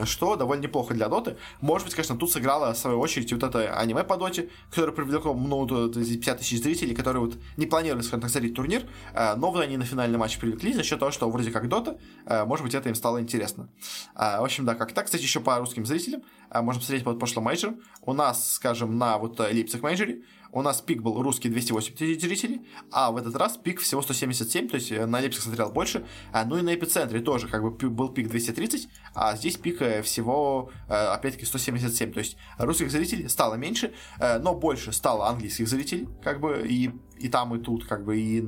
[0.05, 1.38] что довольно неплохо для Доты.
[1.62, 5.34] Может быть, конечно, тут сыграла, в свою очередь, вот это аниме по Доте, которое привлекло
[5.34, 8.84] ну, 50 тысяч зрителей, которые вот не планировали, скажем так, смотреть турнир,
[9.14, 11.97] э, но вот они на финальный матч привлекли за счет того, что вроде как Дота,
[12.26, 13.70] э, может быть, это им стало интересно.
[14.16, 15.05] А, в общем, да, как так.
[15.05, 16.24] Кстати, еще по русским зрителям.
[16.53, 17.76] Можно посмотреть по прошлым мейджорам.
[18.01, 22.62] У нас, скажем, на вот Лейпциг мейджоре у нас пик был русский 208 тысяч зрителей,
[22.91, 26.45] а в этот раз пик всего 177, то есть э, на Лейпциг смотрел больше, а,
[26.45, 30.72] ну и на эпицентре тоже как бы был пик 230, а здесь пик э, всего,
[30.88, 36.39] э, опять-таки, 177, то есть русских зрителей стало меньше, но больше стало английских зрителей, как
[36.39, 38.41] бы, и, и там, и тут, как бы, и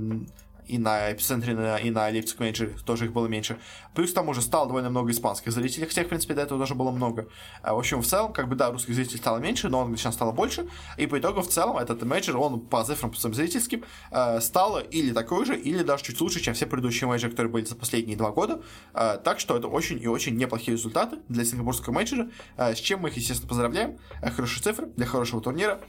[0.68, 3.60] и на эпицентре, и на Лейпциг мейджоре тоже их было меньше.
[3.94, 6.76] Плюс к тому же стало довольно много испанских зрителей, хотя, в принципе, до этого тоже
[6.76, 7.28] было много.
[7.62, 10.32] А, в общем, в целом, как бы, да, русских зрителей стало меньше, но англичан стало
[10.32, 10.68] больше,
[10.98, 14.80] и по итогу, в целом, этот мейджор, он по цифрам по своим зрительским, э, стало
[14.80, 18.18] или такой же, или даже чуть лучше, чем все предыдущие мейджоры, которые были за последние
[18.18, 18.62] два года.
[18.94, 23.02] Э, так что это очень и очень неплохие результаты для сингапурского мейджора, э, с чем
[23.02, 23.98] мы их, естественно, поздравляем.
[24.36, 25.82] Хорошие цифры для хорошего турнира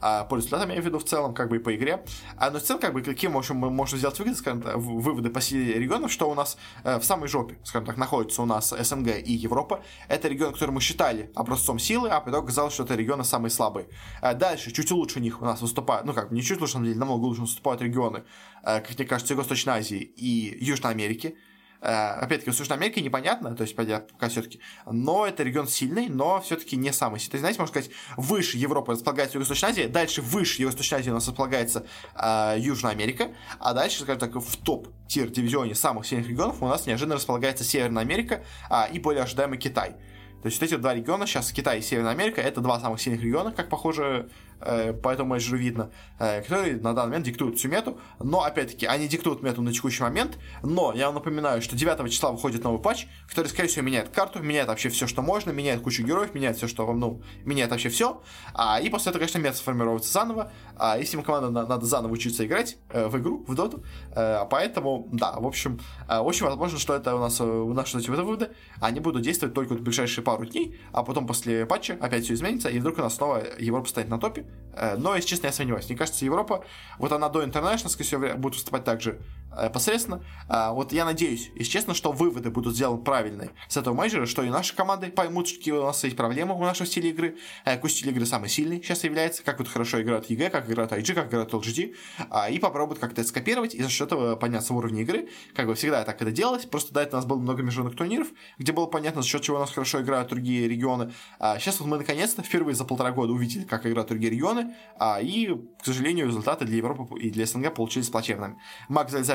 [0.00, 2.04] а, по результатам, я имею в виду в целом, как бы и по игре.
[2.36, 5.30] А, но в целом, как бы, какие в общем, мы можем сделать выводы, скажем выводы
[5.30, 8.74] по силе регионов, что у нас э, в самой жопе, скажем так, находится у нас
[8.78, 9.82] СНГ и Европа.
[10.08, 13.88] Это регион, который мы считали образцом силы, а потом оказалось, что это регионы самые слабые.
[14.20, 16.86] А дальше, чуть лучше них у нас выступают, ну как, не чуть лучше, на самом
[16.86, 18.24] деле, намного лучше выступают регионы,
[18.62, 21.36] э, как мне кажется, Юго-Восточной Азии и Южной Америки.
[21.80, 24.60] Э, опять-таки, в Южной Америке непонятно, то есть пока все-таки,
[24.90, 27.30] но это регион сильный, но все-таки не самый сильный.
[27.30, 31.14] То есть, знаете, можно сказать, выше Европы располагается Юго-Восточная Азия, дальше выше Юго-Восточной Азии у
[31.14, 33.28] нас располагается э, Южная Америка,
[33.60, 38.02] а дальше, скажем так, в топ-тир дивизионе самых сильных регионов у нас неожиданно располагается Северная
[38.02, 39.94] Америка э, и более ожидаемый Китай.
[40.42, 43.22] То есть вот эти два региона, сейчас Китай и Северная Америка, это два самых сильных
[43.22, 44.30] региона, как похоже
[44.60, 48.86] Э, по этому менеджеру видно, э, которые на данный момент диктуют всю мету, но, опять-таки,
[48.86, 52.80] они диктуют мету на текущий момент, но я вам напоминаю, что 9 числа выходит новый
[52.80, 56.56] патч, который, скорее всего, меняет карту, меняет вообще все, что можно, меняет кучу героев, меняет
[56.56, 58.20] все, что, ну, меняет вообще все,
[58.52, 62.78] а, и после этого, конечно, мета сформируется заново, а если команда надо заново учиться играть
[62.90, 65.78] э, в игру, в доту, э, поэтому, да, в общем,
[66.08, 68.50] э, очень возможно, что это у нас, у нас что эти выводы,
[68.80, 72.68] они будут действовать только в ближайшие пару дней, а потом после патча опять все изменится,
[72.68, 74.47] и вдруг у нас снова Европа стоит на топе, Э,
[74.96, 75.88] но, если честно, я сомневаюсь.
[75.88, 76.64] Мне кажется, Европа,
[76.98, 79.37] вот она до International, скорее всего, будет выступать также Э,
[79.72, 80.22] посредственно.
[80.48, 84.42] А, вот я надеюсь, если честно, что выводы будут сделаны правильные с этого мейджора, что
[84.42, 88.10] и наши команды поймут, какие у нас есть проблемы у нашего стиля игры, какой стиль
[88.10, 91.52] игры самый сильный сейчас является, как вот хорошо играют EG, как играют IG, как играют
[91.52, 91.94] LGD,
[92.30, 95.28] а, и попробуют как-то это скопировать и за счет этого подняться в уровне игры.
[95.54, 98.28] Как бы всегда так это делалось, просто до этого у нас было много международных турниров,
[98.58, 101.12] где было понятно, за счет чего у нас хорошо играют другие регионы.
[101.38, 104.74] А сейчас вот мы наконец-то впервые за полтора года увидели, как играют другие регионы,
[105.22, 108.56] и, к сожалению, результаты для Европы и для СНГ получились плачевными.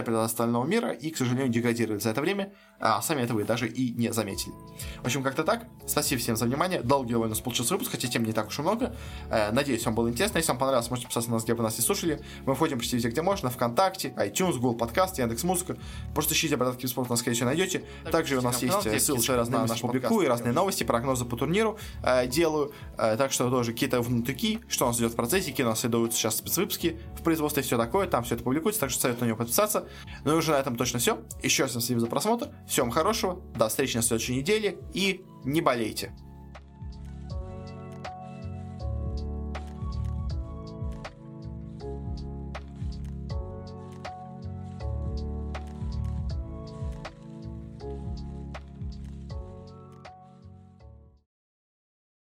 [0.03, 3.43] Маг залезает остального мира, и, к сожалению, деградировали за это время, а сами этого и
[3.43, 4.53] даже и не заметили.
[5.01, 5.67] В общем, как-то так.
[5.87, 6.81] Спасибо всем за внимание.
[6.81, 8.95] Долгий довольно получился выпуск, хотя тем не так уж и много.
[9.29, 10.37] Э, надеюсь, вам было интересно.
[10.37, 12.19] Если вам понравилось, можете писать на нас, где вы нас не слушали.
[12.45, 13.49] Мы входим почти везде, где можно.
[13.49, 15.77] ВКонтакте, iTunes, Google Подкаст, Яндекс Музыка.
[16.13, 17.83] Просто ищите обратки спорт, нас, скорее всего, найдете.
[18.11, 22.73] Также у нас есть ссылки разные на публикую, разные новости, прогнозы по турниру э, делаю.
[22.97, 25.85] Э, так что тоже какие-то внутрики, что у нас идет в процессе, какие у нас
[25.85, 28.07] идут сейчас спецвыпуски в производстве и все такое.
[28.07, 29.87] Там все это публикуется, так что советую на него подписаться.
[30.23, 31.23] Ну и уже на этом точно все.
[31.41, 32.49] Еще раз всем за просмотр.
[32.67, 33.41] Всем хорошего.
[33.55, 34.77] До встречи на следующей неделе.
[34.93, 36.13] И не болейте.